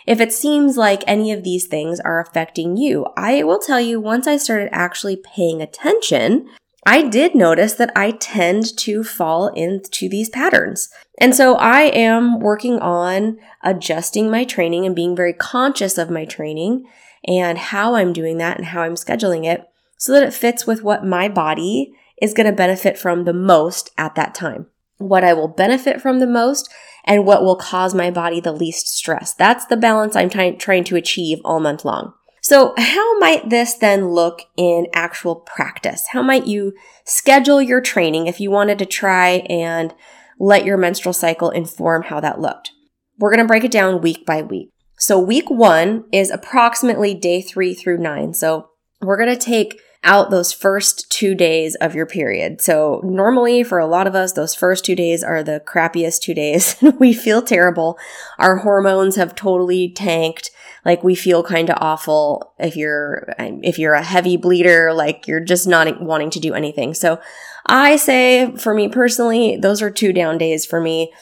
if 0.06 0.20
it 0.20 0.32
seems 0.32 0.76
like 0.76 1.02
any 1.06 1.32
of 1.32 1.44
these 1.44 1.66
things 1.66 2.00
are 2.00 2.20
affecting 2.20 2.76
you. 2.76 3.06
I 3.16 3.42
will 3.42 3.58
tell 3.58 3.80
you 3.80 4.00
once 4.00 4.26
I 4.26 4.36
started 4.36 4.68
actually 4.72 5.16
paying 5.16 5.60
attention, 5.60 6.48
I 6.86 7.02
did 7.02 7.34
notice 7.34 7.74
that 7.74 7.92
I 7.94 8.12
tend 8.12 8.76
to 8.78 9.04
fall 9.04 9.48
into 9.48 10.08
these 10.08 10.30
patterns. 10.30 10.88
And 11.18 11.34
so 11.34 11.56
I 11.56 11.82
am 11.82 12.40
working 12.40 12.78
on 12.78 13.38
adjusting 13.62 14.30
my 14.30 14.44
training 14.44 14.86
and 14.86 14.96
being 14.96 15.14
very 15.14 15.34
conscious 15.34 15.98
of 15.98 16.10
my 16.10 16.24
training 16.24 16.86
and 17.26 17.58
how 17.58 17.94
I'm 17.94 18.12
doing 18.12 18.38
that 18.38 18.56
and 18.56 18.68
how 18.68 18.82
I'm 18.82 18.94
scheduling 18.94 19.44
it 19.44 19.68
so 19.98 20.12
that 20.12 20.22
it 20.22 20.32
fits 20.32 20.66
with 20.66 20.82
what 20.82 21.04
my 21.04 21.28
body 21.28 21.92
is 22.22 22.32
going 22.32 22.46
to 22.46 22.52
benefit 22.52 22.98
from 22.98 23.24
the 23.24 23.34
most 23.34 23.90
at 23.98 24.14
that 24.14 24.34
time. 24.34 24.66
What 25.00 25.24
I 25.24 25.32
will 25.32 25.48
benefit 25.48 26.00
from 26.00 26.20
the 26.20 26.26
most 26.26 26.70
and 27.04 27.26
what 27.26 27.42
will 27.42 27.56
cause 27.56 27.94
my 27.94 28.10
body 28.10 28.40
the 28.40 28.52
least 28.52 28.86
stress. 28.86 29.32
That's 29.34 29.66
the 29.66 29.76
balance 29.76 30.14
I'm 30.14 30.30
t- 30.30 30.52
trying 30.52 30.84
to 30.84 30.96
achieve 30.96 31.38
all 31.44 31.58
month 31.58 31.84
long. 31.84 32.12
So 32.42 32.74
how 32.76 33.18
might 33.18 33.50
this 33.50 33.74
then 33.74 34.10
look 34.10 34.42
in 34.56 34.86
actual 34.94 35.36
practice? 35.36 36.04
How 36.12 36.22
might 36.22 36.46
you 36.46 36.74
schedule 37.04 37.60
your 37.60 37.80
training 37.80 38.26
if 38.26 38.40
you 38.40 38.50
wanted 38.50 38.78
to 38.78 38.86
try 38.86 39.44
and 39.48 39.94
let 40.38 40.64
your 40.64 40.76
menstrual 40.76 41.12
cycle 41.12 41.50
inform 41.50 42.04
how 42.04 42.20
that 42.20 42.40
looked? 42.40 42.70
We're 43.18 43.30
going 43.30 43.44
to 43.44 43.48
break 43.48 43.64
it 43.64 43.70
down 43.70 44.00
week 44.00 44.24
by 44.24 44.42
week. 44.42 44.70
So 44.98 45.18
week 45.18 45.50
one 45.50 46.04
is 46.12 46.30
approximately 46.30 47.14
day 47.14 47.40
three 47.40 47.74
through 47.74 47.98
nine. 47.98 48.34
So 48.34 48.68
we're 49.00 49.18
going 49.18 49.34
to 49.34 49.44
take 49.44 49.80
out 50.02 50.30
those 50.30 50.52
first 50.52 51.10
two 51.10 51.34
days 51.34 51.74
of 51.76 51.94
your 51.94 52.06
period. 52.06 52.60
So 52.60 53.00
normally 53.04 53.62
for 53.62 53.78
a 53.78 53.86
lot 53.86 54.06
of 54.06 54.14
us, 54.14 54.32
those 54.32 54.54
first 54.54 54.84
two 54.84 54.96
days 54.96 55.22
are 55.22 55.42
the 55.42 55.62
crappiest 55.66 56.20
two 56.22 56.34
days. 56.34 56.76
we 56.98 57.12
feel 57.12 57.42
terrible. 57.42 57.98
Our 58.38 58.58
hormones 58.58 59.16
have 59.16 59.34
totally 59.34 59.90
tanked 59.90 60.50
like 60.84 61.04
we 61.04 61.14
feel 61.14 61.42
kind 61.42 61.68
of 61.68 61.76
awful 61.80 62.54
if 62.58 62.76
you're 62.76 63.28
um, 63.38 63.60
if 63.62 63.78
you're 63.78 63.92
a 63.92 64.02
heavy 64.02 64.38
bleeder 64.38 64.94
like 64.94 65.26
you're 65.26 65.44
just 65.44 65.66
not 65.66 66.00
wanting 66.00 66.30
to 66.30 66.40
do 66.40 66.54
anything 66.54 66.94
so 66.94 67.20
i 67.66 67.96
say 67.96 68.50
for 68.56 68.74
me 68.74 68.88
personally 68.88 69.58
those 69.58 69.82
are 69.82 69.90
two 69.90 70.10
down 70.10 70.38
days 70.38 70.64
for 70.64 70.80
me 70.80 71.12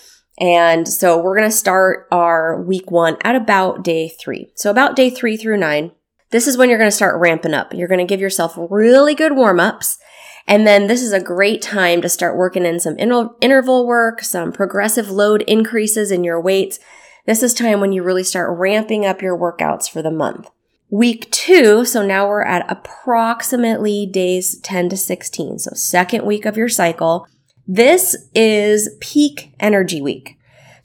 And 0.41 0.87
so 0.87 1.21
we're 1.21 1.37
going 1.37 1.51
to 1.51 1.57
start 1.57 2.07
our 2.13 2.63
week 2.63 2.91
one 2.91 3.17
at 3.23 3.35
about 3.35 3.83
day 3.83 4.09
three. 4.09 4.53
So 4.55 4.71
about 4.71 4.95
day 4.95 5.11
three 5.11 5.37
through 5.37 5.57
nine, 5.57 5.91
this 6.31 6.47
is 6.47 6.57
when 6.57 6.69
you're 6.69 6.79
going 6.79 6.91
to 6.91 6.97
start 6.97 7.21
ramping 7.21 7.55
up. 7.55 7.73
You're 7.73 7.89
going 7.89 7.99
to 7.99 8.05
give 8.05 8.21
yourself 8.21 8.55
really 8.57 9.15
good 9.15 9.35
warm 9.35 9.61
ups. 9.61 9.99
And 10.47 10.67
then 10.67 10.87
this 10.87 11.03
is 11.03 11.13
a 11.13 11.21
great 11.21 11.61
time 11.61 12.01
to 12.03 12.09
start 12.09 12.37
working 12.37 12.65
in 12.65 12.81
some 12.81 12.97
interval 12.99 13.87
work, 13.87 14.23
some 14.23 14.53
progressive 14.53 15.11
load 15.11 15.43
increases 15.43 16.11
in 16.11 16.25
your 16.25 16.41
weights. 16.41 16.79
This 17.27 17.43
is 17.43 17.53
time 17.53 17.81
when 17.81 17.93
you 17.93 18.03
really 18.03 18.25
start 18.25 18.59
ramping 18.59 19.05
up 19.05 19.21
your 19.21 19.37
workouts 19.37 19.91
for 19.91 20.01
the 20.01 20.11
month. 20.11 20.49
Week 20.91 21.31
two, 21.31 21.85
so 21.85 22.05
now 22.05 22.27
we're 22.27 22.43
at 22.43 22.71
approximately 22.71 24.07
days 24.07 24.59
10 24.61 24.89
to 24.89 24.97
16. 24.97 25.59
So 25.59 25.73
second 25.75 26.25
week 26.25 26.47
of 26.47 26.57
your 26.57 26.71
cycle. 26.71 27.27
This 27.67 28.17
is 28.35 28.97
peak 29.01 29.55
energy 29.61 30.01
week. 30.01 30.38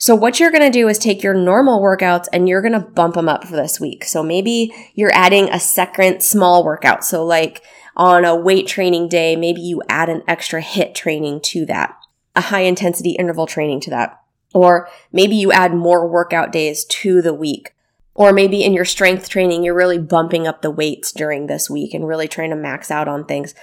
So 0.04 0.14
what 0.14 0.38
you're 0.38 0.50
going 0.50 0.70
to 0.70 0.78
do 0.78 0.86
is 0.88 0.98
take 0.98 1.22
your 1.22 1.32
normal 1.32 1.80
workouts 1.80 2.26
and 2.30 2.46
you're 2.46 2.60
going 2.60 2.74
to 2.74 2.78
bump 2.78 3.14
them 3.14 3.26
up 3.26 3.46
for 3.46 3.56
this 3.56 3.80
week. 3.80 4.04
So 4.04 4.22
maybe 4.22 4.70
you're 4.92 5.14
adding 5.14 5.48
a 5.48 5.58
second 5.58 6.20
small 6.22 6.62
workout. 6.62 7.06
So 7.06 7.24
like 7.24 7.62
on 7.96 8.26
a 8.26 8.36
weight 8.36 8.66
training 8.66 9.08
day, 9.08 9.34
maybe 9.34 9.62
you 9.62 9.80
add 9.88 10.10
an 10.10 10.22
extra 10.28 10.60
HIIT 10.60 10.94
training 10.94 11.40
to 11.44 11.64
that, 11.64 11.96
a 12.36 12.42
high 12.42 12.64
intensity 12.64 13.12
interval 13.12 13.46
training 13.46 13.80
to 13.80 13.90
that. 13.92 14.20
Or 14.52 14.90
maybe 15.10 15.36
you 15.36 15.52
add 15.52 15.72
more 15.72 16.06
workout 16.06 16.52
days 16.52 16.84
to 16.84 17.22
the 17.22 17.32
week. 17.32 17.74
Or 18.14 18.30
maybe 18.34 18.62
in 18.62 18.74
your 18.74 18.84
strength 18.84 19.30
training, 19.30 19.64
you're 19.64 19.74
really 19.74 19.98
bumping 19.98 20.46
up 20.46 20.60
the 20.60 20.70
weights 20.70 21.12
during 21.12 21.46
this 21.46 21.70
week 21.70 21.94
and 21.94 22.06
really 22.06 22.28
trying 22.28 22.50
to 22.50 22.56
max 22.56 22.90
out 22.90 23.08
on 23.08 23.24
things. 23.24 23.54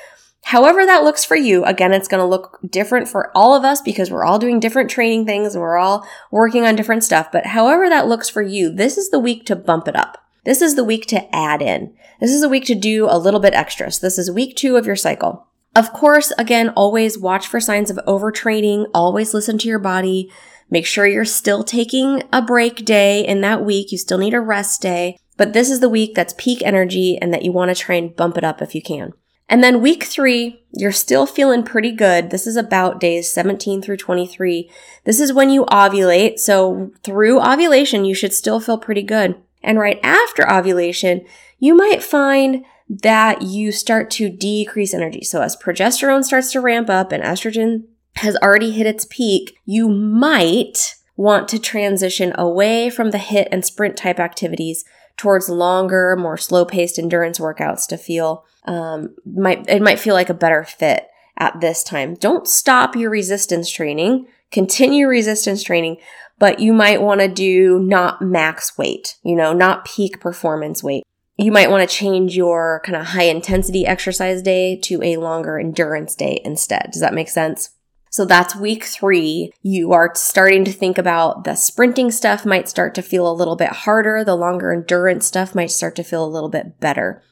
However 0.44 0.86
that 0.86 1.04
looks 1.04 1.24
for 1.24 1.36
you, 1.36 1.64
again, 1.66 1.94
it's 1.94 2.08
going 2.08 2.20
to 2.20 2.26
look 2.26 2.60
different 2.70 3.08
for 3.08 3.36
all 3.36 3.56
of 3.56 3.64
us 3.64 3.82
because 3.82 4.12
we're 4.12 4.26
all 4.26 4.40
doing 4.40 4.60
different 4.60 4.90
training 4.90 5.26
things 5.26 5.56
and 5.56 5.62
we're 5.62 5.78
all 5.78 6.06
working 6.32 6.66
on 6.66 6.76
different 6.76 7.04
stuff. 7.04 7.32
But 7.32 7.48
however 7.48 7.88
that 7.90 8.08
looks 8.08 8.28
for 8.28 8.42
you, 8.42 8.74
this 8.74 8.98
is 8.98 9.12
the 9.12 9.20
week 9.20 9.46
to 9.46 9.56
bump 9.56 9.88
it 9.88 9.96
up. 9.96 10.18
This 10.44 10.62
is 10.62 10.76
the 10.76 10.84
week 10.84 11.06
to 11.08 11.34
add 11.36 11.62
in. 11.62 11.94
This 12.20 12.32
is 12.32 12.44
a 12.44 12.50
week 12.50 12.66
to 12.66 12.76
do 12.76 13.08
a 13.10 13.18
little 13.18 13.40
bit 13.40 13.54
extra. 13.54 13.92
So 13.92 14.06
this 14.06 14.18
is 14.18 14.32
week 14.32 14.56
two 14.56 14.76
of 14.76 14.86
your 14.86 14.96
cycle. 14.96 15.48
Of 15.76 15.94
course, 15.94 16.34
again, 16.38 16.70
always 16.70 17.18
watch 17.18 17.48
for 17.48 17.60
signs 17.60 17.90
of 17.90 18.00
overtraining. 18.08 18.88
Always 18.94 19.34
listen 19.34 19.58
to 19.60 19.70
your 19.70 19.80
body. 19.80 20.30
Make 20.70 20.86
sure 20.86 21.06
you're 21.06 21.26
still 21.26 21.64
taking 21.64 22.24
a 22.34 22.42
break 22.42 22.84
day 22.84 23.26
in 23.26 23.42
that 23.42 23.64
week. 23.64 23.92
You 23.92 23.98
still 23.98 24.18
need 24.18 24.34
a 24.34 24.42
rest 24.42 24.82
day, 24.82 25.18
but 25.38 25.54
this 25.54 25.70
is 25.70 25.80
the 25.80 25.90
week 25.90 26.16
that's 26.16 26.34
peak 26.38 26.62
energy 26.64 27.18
and 27.22 27.34
that 27.34 27.44
you 27.44 27.52
want 27.52 27.70
to 27.70 27.82
try 27.82 27.96
and 27.96 28.16
bump 28.16 28.38
it 28.38 28.44
up 28.44 28.62
if 28.62 28.74
you 28.74 28.82
can. 28.82 29.14
And 29.52 29.62
then 29.62 29.82
week 29.82 30.06
three, 30.06 30.64
you're 30.72 30.94
still 30.94 31.26
feeling 31.26 31.64
pretty 31.64 31.92
good. 31.92 32.30
This 32.30 32.48
is 32.48 32.56
about 32.56 33.02
days 33.02 33.30
17 33.30 33.82
through 33.82 33.98
23. 33.98 34.72
This 35.04 35.20
is 35.20 35.34
when 35.34 35.50
you 35.50 35.66
ovulate. 35.66 36.40
So 36.40 36.94
through 37.04 37.42
ovulation, 37.42 38.06
you 38.06 38.16
should 38.16 38.32
still 38.32 38.62
feel 38.62 38.78
pretty 38.78 39.04
good. 39.04 39.36
And 39.62 39.78
right 39.78 40.00
after 40.04 40.50
ovulation, 40.50 41.26
you 41.60 41.76
might 41.76 42.02
find 42.02 42.64
that 42.90 43.42
you 43.42 43.74
start 43.74 44.10
to 44.12 44.30
decrease 44.30 44.94
energy. 44.94 45.22
So 45.24 45.42
as 45.42 45.58
progesterone 45.58 46.24
starts 46.24 46.54
to 46.54 46.62
ramp 46.62 46.90
up 46.90 47.12
and 47.12 47.22
estrogen 47.22 47.84
has 48.16 48.38
already 48.38 48.72
hit 48.72 48.88
its 48.88 49.06
peak, 49.10 49.58
you 49.66 49.90
might 49.90 50.96
want 51.18 51.50
to 51.50 51.60
transition 51.60 52.32
away 52.38 52.90
from 52.90 53.12
the 53.12 53.18
HIIT 53.18 53.50
and 53.52 53.66
sprint 53.66 53.98
type 53.98 54.20
activities 54.20 54.86
towards 55.18 55.50
longer, 55.50 56.16
more 56.16 56.38
slow 56.38 56.66
paced 56.66 57.00
endurance 57.00 57.40
workouts 57.40 57.88
to 57.88 57.98
feel, 57.98 58.46
um, 58.66 59.16
might, 59.26 59.68
it 59.68 59.82
might 59.82 60.00
feel 60.00 60.14
like 60.14 60.30
a 60.30 60.34
better 60.34 60.64
fit 60.64 61.08
at 61.38 61.60
this 61.62 61.84
time. 61.84 62.16
Don't 62.16 62.48
stop 62.48 62.96
your 62.96 63.10
resistance 63.10 63.70
training. 63.70 64.28
Continue 64.52 65.08
resistance 65.08 65.64
training, 65.64 65.98
but 66.38 66.60
you 66.60 66.74
might 66.74 67.02
want 67.02 67.22
to 67.22 67.28
do 67.28 67.80
not 67.80 68.22
max 68.22 68.78
weight, 68.78 69.18
you 69.24 69.36
know, 69.36 69.54
not 69.54 69.86
peak 69.86 70.20
performance 70.20 70.84
weight. 70.84 71.04
You 71.38 71.52
might 71.52 71.72
want 71.72 71.90
to 71.90 71.96
change 71.96 72.36
your 72.36 72.82
kind 72.86 72.96
of 72.96 73.08
high 73.08 73.24
intensity 73.24 73.86
exercise 73.86 74.42
day 74.42 74.76
to 74.84 75.02
a 75.02 75.18
longer 75.18 75.58
endurance 75.58 76.16
day 76.16 76.42
instead. 76.44 76.90
Does 76.92 77.02
that 77.02 77.14
make 77.14 77.30
sense? 77.30 77.72
So 78.12 78.26
that's 78.26 78.58
week 78.58 78.84
three. 78.84 79.54
You 79.62 79.94
are 79.94 80.12
starting 80.16 80.66
to 80.66 80.72
think 80.74 80.98
about 80.98 81.46
the 81.46 81.56
sprinting 81.56 82.12
stuff 82.12 82.46
might 82.46 82.68
start 82.68 82.94
to 82.96 83.02
feel 83.02 83.30
a 83.30 83.32
little 83.32 83.56
bit 83.56 83.70
harder. 83.70 84.26
The 84.26 84.36
longer 84.36 84.74
endurance 84.74 85.26
stuff 85.26 85.56
might 85.56 85.72
start 85.72 85.96
to 85.96 86.04
feel 86.04 86.26
a 86.26 86.28
little 86.28 86.50
bit 86.50 86.78
better. 86.82 87.24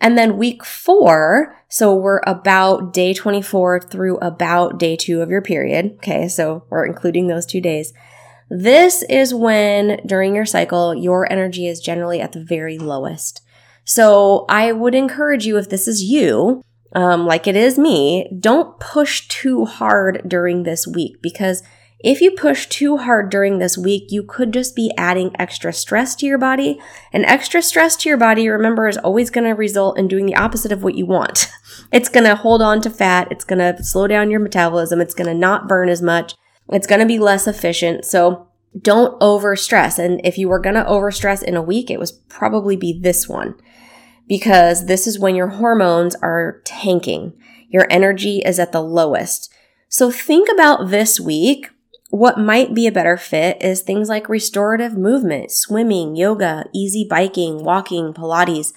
And 0.00 0.16
then 0.16 0.38
week 0.38 0.64
four, 0.64 1.56
so 1.68 1.92
we're 1.92 2.20
about 2.24 2.92
day 2.92 3.12
24 3.14 3.80
through 3.80 4.18
about 4.18 4.78
day 4.78 4.94
two 4.94 5.22
of 5.22 5.30
your 5.30 5.42
period. 5.42 5.94
Okay. 5.96 6.28
So 6.28 6.66
we're 6.70 6.86
including 6.86 7.26
those 7.26 7.44
two 7.44 7.60
days. 7.60 7.92
This 8.48 9.02
is 9.08 9.34
when 9.34 10.00
during 10.06 10.36
your 10.36 10.46
cycle, 10.46 10.94
your 10.94 11.30
energy 11.32 11.66
is 11.66 11.80
generally 11.80 12.20
at 12.20 12.30
the 12.30 12.44
very 12.44 12.78
lowest. 12.78 13.42
So 13.84 14.44
I 14.48 14.70
would 14.70 14.94
encourage 14.94 15.46
you, 15.46 15.58
if 15.58 15.68
this 15.68 15.88
is 15.88 16.04
you, 16.04 16.62
um, 16.94 17.26
like 17.26 17.46
it 17.46 17.56
is 17.56 17.78
me, 17.78 18.30
don't 18.38 18.78
push 18.78 19.26
too 19.28 19.64
hard 19.64 20.22
during 20.26 20.62
this 20.62 20.86
week 20.86 21.22
because 21.22 21.62
if 22.02 22.20
you 22.20 22.32
push 22.32 22.66
too 22.66 22.96
hard 22.96 23.30
during 23.30 23.58
this 23.58 23.78
week, 23.78 24.10
you 24.10 24.24
could 24.24 24.52
just 24.52 24.74
be 24.74 24.92
adding 24.98 25.30
extra 25.38 25.72
stress 25.72 26.16
to 26.16 26.26
your 26.26 26.38
body. 26.38 26.80
And 27.12 27.24
extra 27.24 27.62
stress 27.62 27.94
to 27.96 28.08
your 28.08 28.18
body, 28.18 28.48
remember, 28.48 28.88
is 28.88 28.98
always 28.98 29.30
going 29.30 29.44
to 29.44 29.52
result 29.52 29.98
in 29.98 30.08
doing 30.08 30.26
the 30.26 30.34
opposite 30.34 30.72
of 30.72 30.82
what 30.82 30.96
you 30.96 31.06
want. 31.06 31.48
It's 31.90 32.08
going 32.08 32.24
to 32.24 32.36
hold 32.36 32.62
on 32.62 32.80
to 32.82 32.90
fat. 32.90 33.28
It's 33.30 33.44
going 33.44 33.58
to 33.58 33.82
slow 33.82 34.06
down 34.06 34.30
your 34.30 34.40
metabolism. 34.40 35.00
It's 35.00 35.14
going 35.14 35.26
to 35.26 35.34
not 35.34 35.68
burn 35.68 35.90
as 35.90 36.00
much. 36.00 36.34
It's 36.70 36.86
going 36.86 37.00
to 37.00 37.06
be 37.06 37.18
less 37.18 37.46
efficient. 37.46 38.06
So 38.06 38.48
don't 38.80 39.16
over 39.22 39.56
stress. 39.56 39.98
And 39.98 40.20
if 40.24 40.38
you 40.38 40.48
were 40.48 40.58
going 40.58 40.74
to 40.74 40.86
over 40.86 41.10
stress 41.10 41.42
in 41.42 41.54
a 41.54 41.62
week, 41.62 41.90
it 41.90 41.98
was 41.98 42.12
probably 42.12 42.76
be 42.76 42.98
this 42.98 43.28
one 43.28 43.54
because 44.26 44.86
this 44.86 45.06
is 45.06 45.18
when 45.18 45.34
your 45.34 45.48
hormones 45.48 46.14
are 46.16 46.60
tanking. 46.64 47.32
Your 47.68 47.86
energy 47.90 48.38
is 48.44 48.58
at 48.58 48.72
the 48.72 48.82
lowest. 48.82 49.52
So 49.88 50.10
think 50.10 50.48
about 50.52 50.90
this 50.90 51.20
week. 51.20 51.70
What 52.10 52.38
might 52.38 52.74
be 52.74 52.86
a 52.86 52.92
better 52.92 53.16
fit 53.16 53.62
is 53.62 53.80
things 53.80 54.08
like 54.08 54.28
restorative 54.28 54.96
movement, 54.96 55.50
swimming, 55.50 56.14
yoga, 56.14 56.66
easy 56.74 57.06
biking, 57.08 57.64
walking, 57.64 58.12
Pilates, 58.12 58.72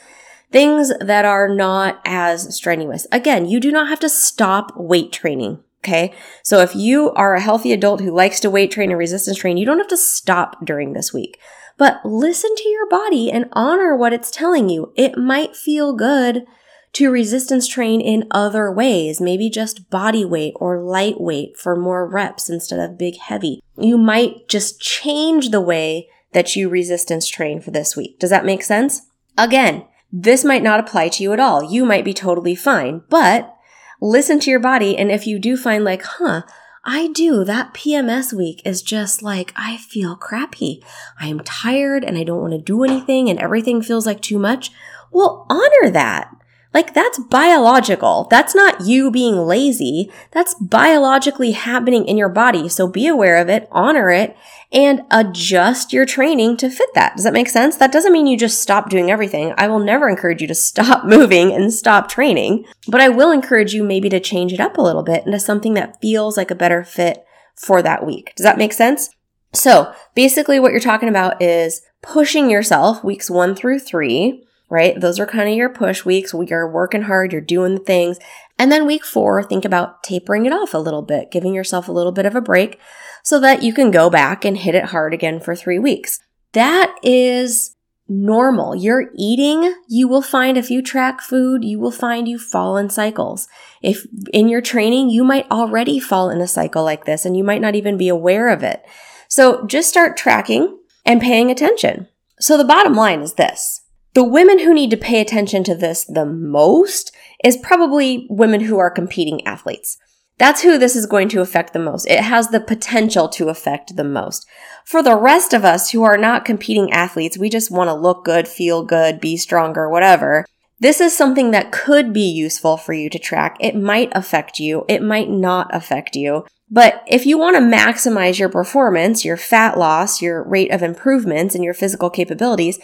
things 0.52 0.92
that 1.02 1.26
are 1.26 1.54
not 1.54 2.00
as 2.06 2.56
strenuous. 2.56 3.06
Again, 3.12 3.46
you 3.46 3.60
do 3.60 3.72
not 3.72 3.90
have 3.90 4.00
to 4.00 4.10
stop 4.10 4.72
weight 4.78 5.12
training. 5.12 5.60
Okay. 5.84 6.14
So 6.44 6.62
if 6.62 6.76
you 6.76 7.12
are 7.12 7.36
a 7.36 7.42
healthy 7.42 7.72
adult 7.72 8.02
who 8.02 8.12
likes 8.12 8.40
to 8.40 8.50
weight 8.50 8.72
train 8.72 8.90
and 8.90 8.98
resistance 8.98 9.38
train, 9.38 9.58
you 9.58 9.66
don't 9.66 9.78
have 9.78 9.88
to 9.90 9.98
stop 9.98 10.66
during 10.66 10.94
this 10.94 11.14
week 11.14 11.38
but 11.78 12.00
listen 12.06 12.56
to 12.56 12.70
your 12.70 12.88
body 12.88 13.32
and 13.32 13.50
honor 13.52 13.96
what 13.96 14.14
it's 14.14 14.32
telling 14.32 14.70
you. 14.70 14.94
It 14.96 15.18
might 15.18 15.56
feel 15.56 15.94
good 15.94 16.46
to 16.94 17.12
resistance 17.12 17.68
train 17.68 18.00
in 18.00 18.26
other 18.32 18.72
ways, 18.72 19.20
maybe 19.20 19.50
just 19.50 19.90
body 19.90 20.24
weight 20.24 20.54
or 20.56 20.82
lightweight 20.82 21.58
for 21.58 21.76
more 21.76 22.08
reps 22.08 22.50
instead 22.50 22.80
of 22.80 22.98
big 22.98 23.18
heavy. 23.18 23.62
You 23.78 23.98
might 23.98 24.48
just 24.48 24.80
change 24.80 25.50
the 25.50 25.60
way 25.60 26.08
that 26.32 26.56
you 26.56 26.70
resistance 26.70 27.28
train 27.28 27.60
for 27.60 27.72
this 27.72 27.98
week. 27.98 28.18
Does 28.20 28.30
that 28.30 28.46
make 28.46 28.64
sense? 28.64 29.02
Again, 29.38 29.86
this 30.12 30.46
might 30.46 30.64
not 30.64 30.80
apply 30.80 31.10
to 31.10 31.24
you 31.24 31.34
at 31.34 31.40
all. 31.42 31.70
You 31.70 31.86
might 31.86 32.06
be 32.06 32.14
totally 32.14 32.56
fine, 32.56 33.02
but 33.10 33.54
listen 34.00 34.40
to 34.42 34.50
your 34.50 34.62
body. 34.62 34.98
And 34.98 35.12
if 35.12 35.28
you 35.28 35.38
do 35.38 35.58
find 35.58 35.84
like, 35.84 36.04
huh, 36.04 36.44
I 36.86 37.08
do. 37.08 37.43
That 37.43 37.74
PMS 37.74 38.32
week 38.32 38.62
is 38.63 38.84
just 38.84 39.24
like, 39.24 39.52
I 39.56 39.78
feel 39.78 40.15
crappy. 40.15 40.84
I 41.19 41.28
am 41.28 41.39
tired 41.39 42.04
and 42.04 42.15
I 42.15 42.24
don't 42.24 42.41
want 42.41 42.54
to 42.54 42.60
do 42.60 42.84
anything 42.84 43.28
and 43.28 43.39
everything 43.39 43.82
feels 43.82 44.06
like 44.06 44.21
too 44.21 44.38
much. 44.38 44.71
Well, 45.12 45.48
honor 45.50 45.89
that. 45.89 46.30
Like 46.76 46.94
that's 46.94 47.18
biological. 47.18 48.28
That's 48.30 48.54
not 48.54 48.82
you 48.82 49.10
being 49.10 49.38
lazy. 49.38 50.12
That's 50.32 50.54
biologically 50.56 51.52
happening 51.52 52.06
in 52.06 52.18
your 52.18 52.28
body. 52.28 52.68
So 52.68 52.86
be 52.86 53.08
aware 53.08 53.38
of 53.38 53.48
it, 53.48 53.70
honor 53.72 54.10
it, 54.10 54.36
and 54.74 55.04
adjust 55.10 55.94
your 55.94 56.06
training 56.06 56.58
to 56.58 56.70
fit 56.70 56.90
that. 56.94 57.16
Does 57.16 57.24
that 57.24 57.32
make 57.32 57.48
sense? 57.48 57.78
That 57.78 57.94
doesn't 57.94 58.12
mean 58.12 58.28
you 58.28 58.38
just 58.38 58.62
stop 58.62 58.90
doing 58.90 59.10
everything. 59.10 59.54
I 59.58 59.70
will 59.70 59.80
never 59.80 60.10
encourage 60.10 60.42
you 60.42 60.50
to 60.50 60.54
stop 60.54 61.06
moving 61.06 61.54
and 61.54 61.72
stop 61.72 62.10
training, 62.10 62.66
but 62.90 63.00
I 63.00 63.08
will 63.08 63.32
encourage 63.32 63.74
you 63.74 63.82
maybe 63.82 64.10
to 64.10 64.20
change 64.20 64.52
it 64.52 64.60
up 64.60 64.78
a 64.78 64.82
little 64.82 65.04
bit 65.04 65.26
into 65.26 65.40
something 65.40 65.76
that 65.76 66.02
feels 66.02 66.36
like 66.36 66.52
a 66.52 66.56
better 66.56 66.84
fit 66.84 67.24
for 67.56 67.82
that 67.84 68.06
week. 68.06 68.34
Does 68.36 68.44
that 68.44 68.58
make 68.58 68.74
sense? 68.74 69.12
So 69.54 69.94
basically 70.14 70.60
what 70.60 70.74
you're 70.74 70.82
talking 70.82 71.08
about 71.08 71.42
is 71.42 71.84
pushing 72.02 72.50
yourself 72.50 73.02
weeks 73.02 73.30
one 73.30 73.56
through 73.56 73.80
three 73.80 74.46
right? 74.76 75.00
Those 75.00 75.20
are 75.20 75.26
kind 75.26 75.48
of 75.48 75.56
your 75.56 75.70
push 75.70 76.04
weeks. 76.04 76.34
You're 76.34 76.70
working 76.70 77.04
hard, 77.04 77.32
you're 77.32 77.42
doing 77.42 77.76
the 77.76 77.82
things. 77.82 78.20
And 78.60 78.72
then 78.72 78.86
week 78.86 79.06
four, 79.06 79.42
think 79.42 79.64
about 79.64 80.04
tapering 80.04 80.46
it 80.46 80.54
off 80.54 80.74
a 80.74 80.80
little 80.80 81.02
bit, 81.02 81.32
giving 81.32 81.54
yourself 81.54 81.88
a 81.88 81.94
little 81.94 82.12
bit 82.12 82.26
of 82.26 82.36
a 82.36 82.42
break 82.42 82.80
so 83.24 83.40
that 83.40 83.64
you 83.64 83.74
can 83.74 83.90
go 83.90 84.10
back 84.10 84.44
and 84.44 84.58
hit 84.58 84.76
it 84.76 84.86
hard 84.86 85.14
again 85.14 85.40
for 85.40 85.56
three 85.56 85.80
weeks. 85.80 86.20
That 86.52 86.94
is 87.02 87.76
normal. 88.08 88.76
You're 88.76 89.10
eating, 89.18 89.74
you 89.88 90.08
will 90.08 90.22
find 90.22 90.58
if 90.58 90.70
you 90.70 90.82
track 90.82 91.22
food, 91.22 91.64
you 91.64 91.80
will 91.80 91.92
find 91.92 92.28
you 92.28 92.38
fall 92.38 92.78
in 92.78 92.90
cycles. 92.90 93.48
If 93.82 94.06
in 94.32 94.48
your 94.48 94.62
training, 94.62 95.10
you 95.10 95.24
might 95.24 95.50
already 95.50 96.00
fall 96.00 96.30
in 96.30 96.42
a 96.42 96.48
cycle 96.48 96.84
like 96.84 97.06
this 97.06 97.26
and 97.26 97.36
you 97.36 97.44
might 97.44 97.62
not 97.62 97.76
even 97.76 97.98
be 97.98 98.10
aware 98.10 98.50
of 98.50 98.62
it. 98.62 98.86
So 99.28 99.66
just 99.66 99.90
start 99.90 100.18
tracking 100.18 100.78
and 101.06 101.22
paying 101.22 101.50
attention. 101.50 102.08
So 102.40 102.58
the 102.58 102.64
bottom 102.64 102.94
line 102.94 103.22
is 103.22 103.34
this. 103.34 103.82
The 104.15 104.23
women 104.23 104.60
who 104.60 104.73
need 104.73 104.91
to 104.91 104.97
pay 104.97 105.19
attention 105.19 105.65
to 105.65 105.75
this 105.75 106.06
the 106.06 106.25
most 106.25 107.13
is 107.43 107.58
probably 107.58 108.28
women 108.30 108.62
who 108.62 108.78
are 108.78 108.89
competing 108.89 109.45
athletes. 109.45 109.97
That's 110.38 110.62
who 110.62 110.78
this 110.78 110.95
is 110.95 111.06
going 111.06 111.28
to 111.30 111.41
affect 111.41 111.73
the 111.73 111.80
most. 111.80 112.08
It 112.08 112.21
has 112.21 112.47
the 112.47 112.62
potential 112.62 113.28
to 113.30 113.49
affect 113.49 113.97
the 113.97 114.06
most. 114.06 114.47
For 114.86 115.04
the 115.04 115.17
rest 115.17 115.54
of 115.54 115.65
us 115.65 115.91
who 115.91 116.04
are 116.04 116.17
not 116.17 116.45
competing 116.45 116.93
athletes, 116.93 117.38
we 117.38 117.49
just 117.49 117.69
want 117.69 117.89
to 117.89 117.93
look 117.93 118.23
good, 118.23 118.47
feel 118.47 118.86
good, 118.86 119.19
be 119.19 119.36
stronger, 119.36 119.89
whatever. 119.89 120.45
This 120.80 121.01
is 121.01 121.15
something 121.15 121.51
that 121.51 121.73
could 121.73 122.13
be 122.13 122.30
useful 122.30 122.78
for 122.78 122.93
you 122.93 123.10
to 123.10 123.19
track. 123.19 123.58
It 123.60 123.75
might 123.75 124.12
affect 124.13 124.60
you. 124.60 124.86
It 124.88 125.01
might 125.01 125.30
not 125.30 125.73
affect 125.75 126.15
you. 126.15 126.45
But 126.76 127.06
if 127.08 127.26
you 127.26 127.38
want 127.38 127.56
to 127.56 127.62
maximize 127.62 128.38
your 128.38 128.50
performance, 128.50 129.24
your 129.24 129.38
fat 129.38 129.78
loss, 129.78 130.22
your 130.22 130.44
rate 130.44 130.72
of 130.72 130.84
improvements, 130.84 131.56
and 131.56 131.64
your 131.64 131.74
physical 131.74 132.10
capabilities, 132.10 132.80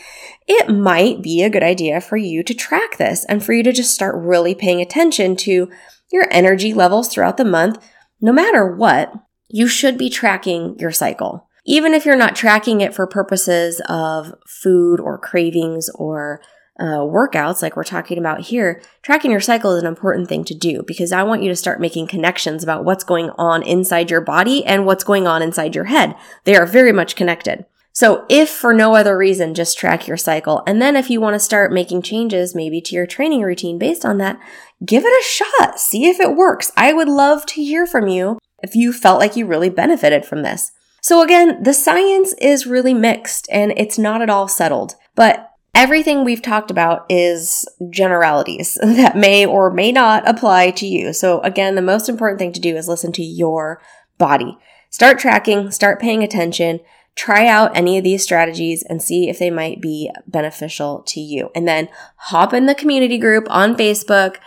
it 0.47 0.69
might 0.69 1.21
be 1.21 1.43
a 1.43 1.49
good 1.49 1.61
idea 1.61 1.99
for 1.99 2.15
you 2.15 2.41
to 2.41 2.53
track 2.53 2.95
this 2.95 3.25
and 3.25 3.43
for 3.43 3.51
you 3.51 3.63
to 3.63 3.73
just 3.73 3.93
start 3.93 4.15
really 4.15 4.55
paying 4.55 4.79
attention 4.79 5.35
to 5.35 5.69
your 6.09 6.25
energy 6.31 6.73
levels 6.73 7.09
throughout 7.09 7.35
the 7.35 7.43
month. 7.43 7.85
No 8.21 8.31
matter 8.31 8.65
what, 8.65 9.13
you 9.49 9.67
should 9.67 9.97
be 9.97 10.09
tracking 10.09 10.79
your 10.79 10.93
cycle. 10.93 11.49
Even 11.65 11.93
if 11.93 12.05
you're 12.05 12.15
not 12.15 12.33
tracking 12.33 12.79
it 12.79 12.95
for 12.95 13.05
purposes 13.05 13.81
of 13.89 14.33
food 14.47 15.01
or 15.01 15.17
cravings 15.17 15.89
or 15.95 16.41
uh, 16.81 16.97
workouts, 16.97 17.61
like 17.61 17.75
we're 17.75 17.83
talking 17.83 18.17
about 18.17 18.41
here, 18.41 18.81
tracking 19.03 19.29
your 19.29 19.39
cycle 19.39 19.75
is 19.75 19.83
an 19.83 19.87
important 19.87 20.27
thing 20.27 20.43
to 20.45 20.55
do 20.55 20.83
because 20.87 21.11
I 21.11 21.21
want 21.21 21.43
you 21.43 21.49
to 21.49 21.55
start 21.55 21.79
making 21.79 22.07
connections 22.07 22.63
about 22.63 22.83
what's 22.83 23.03
going 23.03 23.29
on 23.37 23.61
inside 23.61 24.09
your 24.09 24.21
body 24.21 24.65
and 24.65 24.85
what's 24.85 25.03
going 25.03 25.27
on 25.27 25.43
inside 25.43 25.75
your 25.75 25.85
head. 25.85 26.15
They 26.43 26.55
are 26.55 26.65
very 26.65 26.91
much 26.91 27.15
connected. 27.15 27.65
So 27.93 28.25
if 28.29 28.49
for 28.49 28.73
no 28.73 28.95
other 28.95 29.15
reason, 29.15 29.53
just 29.53 29.77
track 29.77 30.07
your 30.07 30.17
cycle. 30.17 30.63
And 30.65 30.81
then 30.81 30.95
if 30.95 31.09
you 31.09 31.21
want 31.21 31.35
to 31.35 31.39
start 31.39 31.71
making 31.71 32.01
changes 32.01 32.55
maybe 32.55 32.81
to 32.81 32.95
your 32.95 33.05
training 33.05 33.43
routine 33.43 33.77
based 33.77 34.03
on 34.03 34.17
that, 34.17 34.39
give 34.83 35.03
it 35.05 35.07
a 35.07 35.23
shot. 35.23 35.79
See 35.79 36.07
if 36.07 36.19
it 36.19 36.35
works. 36.35 36.71
I 36.75 36.93
would 36.93 37.09
love 37.09 37.45
to 37.47 37.63
hear 37.63 37.85
from 37.85 38.07
you 38.07 38.39
if 38.63 38.75
you 38.75 38.91
felt 38.91 39.19
like 39.19 39.35
you 39.35 39.45
really 39.45 39.69
benefited 39.69 40.25
from 40.25 40.41
this. 40.41 40.71
So 41.01 41.21
again, 41.21 41.61
the 41.61 41.73
science 41.73 42.33
is 42.39 42.65
really 42.65 42.93
mixed 42.93 43.47
and 43.51 43.71
it's 43.75 43.99
not 43.99 44.21
at 44.21 44.29
all 44.29 44.47
settled, 44.47 44.95
but 45.15 45.50
Everything 45.73 46.23
we've 46.23 46.41
talked 46.41 46.69
about 46.69 47.05
is 47.09 47.65
generalities 47.89 48.77
that 48.81 49.15
may 49.15 49.45
or 49.45 49.71
may 49.71 49.91
not 49.91 50.27
apply 50.27 50.71
to 50.71 50.85
you. 50.85 51.13
So 51.13 51.39
again, 51.41 51.75
the 51.75 51.81
most 51.81 52.09
important 52.09 52.39
thing 52.39 52.53
to 52.53 52.59
do 52.59 52.75
is 52.75 52.87
listen 52.87 53.11
to 53.13 53.23
your 53.23 53.81
body. 54.17 54.57
Start 54.89 55.19
tracking, 55.19 55.71
start 55.71 56.01
paying 56.01 56.23
attention, 56.23 56.81
try 57.15 57.47
out 57.47 57.75
any 57.75 57.97
of 57.97 58.03
these 58.03 58.23
strategies 58.23 58.83
and 58.83 59.01
see 59.01 59.29
if 59.29 59.39
they 59.39 59.49
might 59.49 59.81
be 59.81 60.11
beneficial 60.27 61.03
to 61.07 61.21
you. 61.21 61.49
And 61.55 61.67
then 61.67 61.87
hop 62.15 62.53
in 62.53 62.65
the 62.65 62.75
community 62.75 63.17
group 63.17 63.47
on 63.49 63.75
Facebook. 63.75 64.37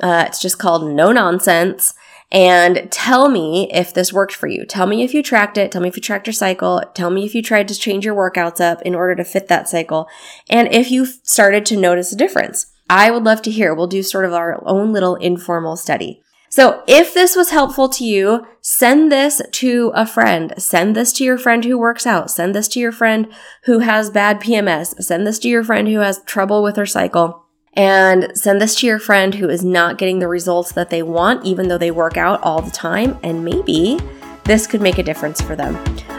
Uh, 0.00 0.24
it's 0.26 0.40
just 0.40 0.58
called 0.58 0.90
No 0.90 1.12
Nonsense 1.12 1.94
and 2.32 2.90
tell 2.90 3.28
me 3.28 3.70
if 3.70 3.92
this 3.92 4.12
worked 4.12 4.34
for 4.34 4.46
you. 4.46 4.64
Tell 4.64 4.86
me 4.86 5.02
if 5.02 5.12
you 5.12 5.22
tracked 5.22 5.58
it. 5.58 5.70
Tell 5.70 5.82
me 5.82 5.88
if 5.88 5.96
you 5.96 6.02
tracked 6.02 6.26
your 6.26 6.32
cycle. 6.32 6.82
Tell 6.94 7.10
me 7.10 7.26
if 7.26 7.34
you 7.34 7.42
tried 7.42 7.68
to 7.68 7.74
change 7.74 8.06
your 8.06 8.16
workouts 8.16 8.58
up 8.58 8.80
in 8.82 8.94
order 8.94 9.14
to 9.14 9.22
fit 9.22 9.48
that 9.48 9.68
cycle. 9.68 10.08
And 10.48 10.72
if 10.72 10.90
you 10.90 11.04
started 11.04 11.66
to 11.66 11.76
notice 11.76 12.10
a 12.10 12.16
difference. 12.16 12.72
I 12.88 13.10
would 13.10 13.22
love 13.22 13.42
to 13.42 13.50
hear. 13.50 13.74
We'll 13.74 13.86
do 13.86 14.02
sort 14.02 14.24
of 14.24 14.32
our 14.32 14.62
own 14.66 14.92
little 14.92 15.16
informal 15.16 15.76
study. 15.76 16.22
So 16.48 16.82
if 16.86 17.14
this 17.14 17.36
was 17.36 17.50
helpful 17.50 17.88
to 17.90 18.04
you, 18.04 18.46
send 18.60 19.12
this 19.12 19.40
to 19.50 19.92
a 19.94 20.06
friend. 20.06 20.52
Send 20.58 20.96
this 20.96 21.12
to 21.14 21.24
your 21.24 21.38
friend 21.38 21.64
who 21.64 21.78
works 21.78 22.06
out. 22.06 22.30
Send 22.30 22.54
this 22.54 22.68
to 22.68 22.80
your 22.80 22.92
friend 22.92 23.32
who 23.64 23.80
has 23.80 24.10
bad 24.10 24.40
PMS. 24.40 25.02
Send 25.02 25.26
this 25.26 25.38
to 25.40 25.48
your 25.48 25.64
friend 25.64 25.88
who 25.88 26.00
has 26.00 26.22
trouble 26.24 26.62
with 26.62 26.76
her 26.76 26.86
cycle 26.86 27.41
and 27.74 28.30
send 28.34 28.60
this 28.60 28.74
to 28.76 28.86
your 28.86 28.98
friend 28.98 29.34
who 29.34 29.48
is 29.48 29.64
not 29.64 29.98
getting 29.98 30.18
the 30.18 30.28
results 30.28 30.72
that 30.72 30.90
they 30.90 31.02
want, 31.02 31.44
even 31.44 31.68
though 31.68 31.78
they 31.78 31.90
work 31.90 32.16
out 32.16 32.42
all 32.42 32.60
the 32.60 32.70
time. 32.70 33.18
And 33.22 33.44
maybe 33.44 33.98
this 34.44 34.66
could 34.66 34.82
make 34.82 34.98
a 34.98 35.02
difference 35.02 35.40
for 35.40 35.56
them. 35.56 35.76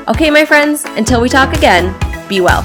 Okay, 0.07 0.29
my 0.29 0.45
friends, 0.45 0.83
until 0.85 1.21
we 1.21 1.29
talk 1.29 1.55
again, 1.55 1.93
be 2.27 2.41
well. 2.41 2.61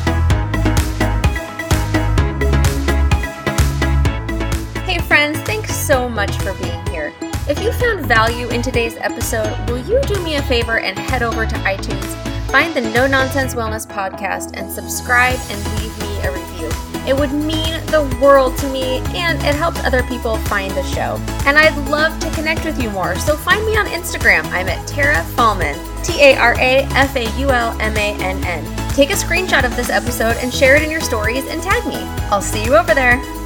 Hey, 4.85 4.99
friends, 5.01 5.39
thanks 5.41 5.75
so 5.75 6.09
much 6.09 6.35
for 6.39 6.55
being 6.55 6.87
here. 6.87 7.13
If 7.49 7.63
you 7.63 7.73
found 7.73 8.07
value 8.07 8.49
in 8.49 8.63
today's 8.63 8.97
episode, 8.97 9.53
will 9.69 9.79
you 9.79 10.01
do 10.03 10.23
me 10.23 10.37
a 10.37 10.43
favor 10.43 10.81
and 10.81 10.99
head 10.99 11.23
over 11.23 11.47
to 11.47 11.55
iTunes, 11.57 12.51
find 12.51 12.75
the 12.75 12.81
No 12.81 13.07
Nonsense 13.07 13.55
Wellness 13.55 13.87
podcast, 13.87 14.57
and 14.57 14.71
subscribe 14.71 15.39
and 15.51 15.81
leave 15.81 15.99
me 15.99 16.27
a 16.27 16.33
review? 16.33 16.88
It 17.09 17.17
would 17.19 17.33
mean 17.33 17.73
the 17.87 18.03
world 18.21 18.59
to 18.59 18.69
me 18.69 18.99
and 19.17 19.39
it 19.39 19.55
helps 19.55 19.83
other 19.83 20.03
people 20.03 20.37
find 20.37 20.71
the 20.73 20.83
show. 20.83 21.17
And 21.47 21.57
I'd 21.57 21.75
love 21.89 22.21
to 22.21 22.31
connect 22.33 22.67
with 22.67 22.79
you 22.79 22.91
more, 22.91 23.17
so 23.17 23.35
find 23.35 23.65
me 23.65 23.79
on 23.79 23.87
Instagram. 23.87 24.45
I'm 24.53 24.69
at 24.69 24.87
Tara 24.87 25.25
Faulmann, 25.35 25.79
T 26.05 26.21
A 26.21 26.37
R 26.37 26.53
A 26.59 26.85
F 26.93 27.17
A 27.17 27.25
U 27.41 27.49
L 27.49 27.75
M 27.81 27.97
A 27.97 28.13
N 28.23 28.45
N. 28.45 28.91
Take 28.91 29.09
a 29.09 29.15
screenshot 29.15 29.65
of 29.65 29.75
this 29.75 29.89
episode 29.89 30.37
and 30.43 30.53
share 30.53 30.77
it 30.77 30.83
in 30.83 30.91
your 30.91 31.01
stories 31.01 31.47
and 31.47 31.63
tag 31.63 31.87
me. 31.87 32.01
I'll 32.31 32.43
see 32.43 32.63
you 32.63 32.77
over 32.77 32.95
there. 32.95 33.38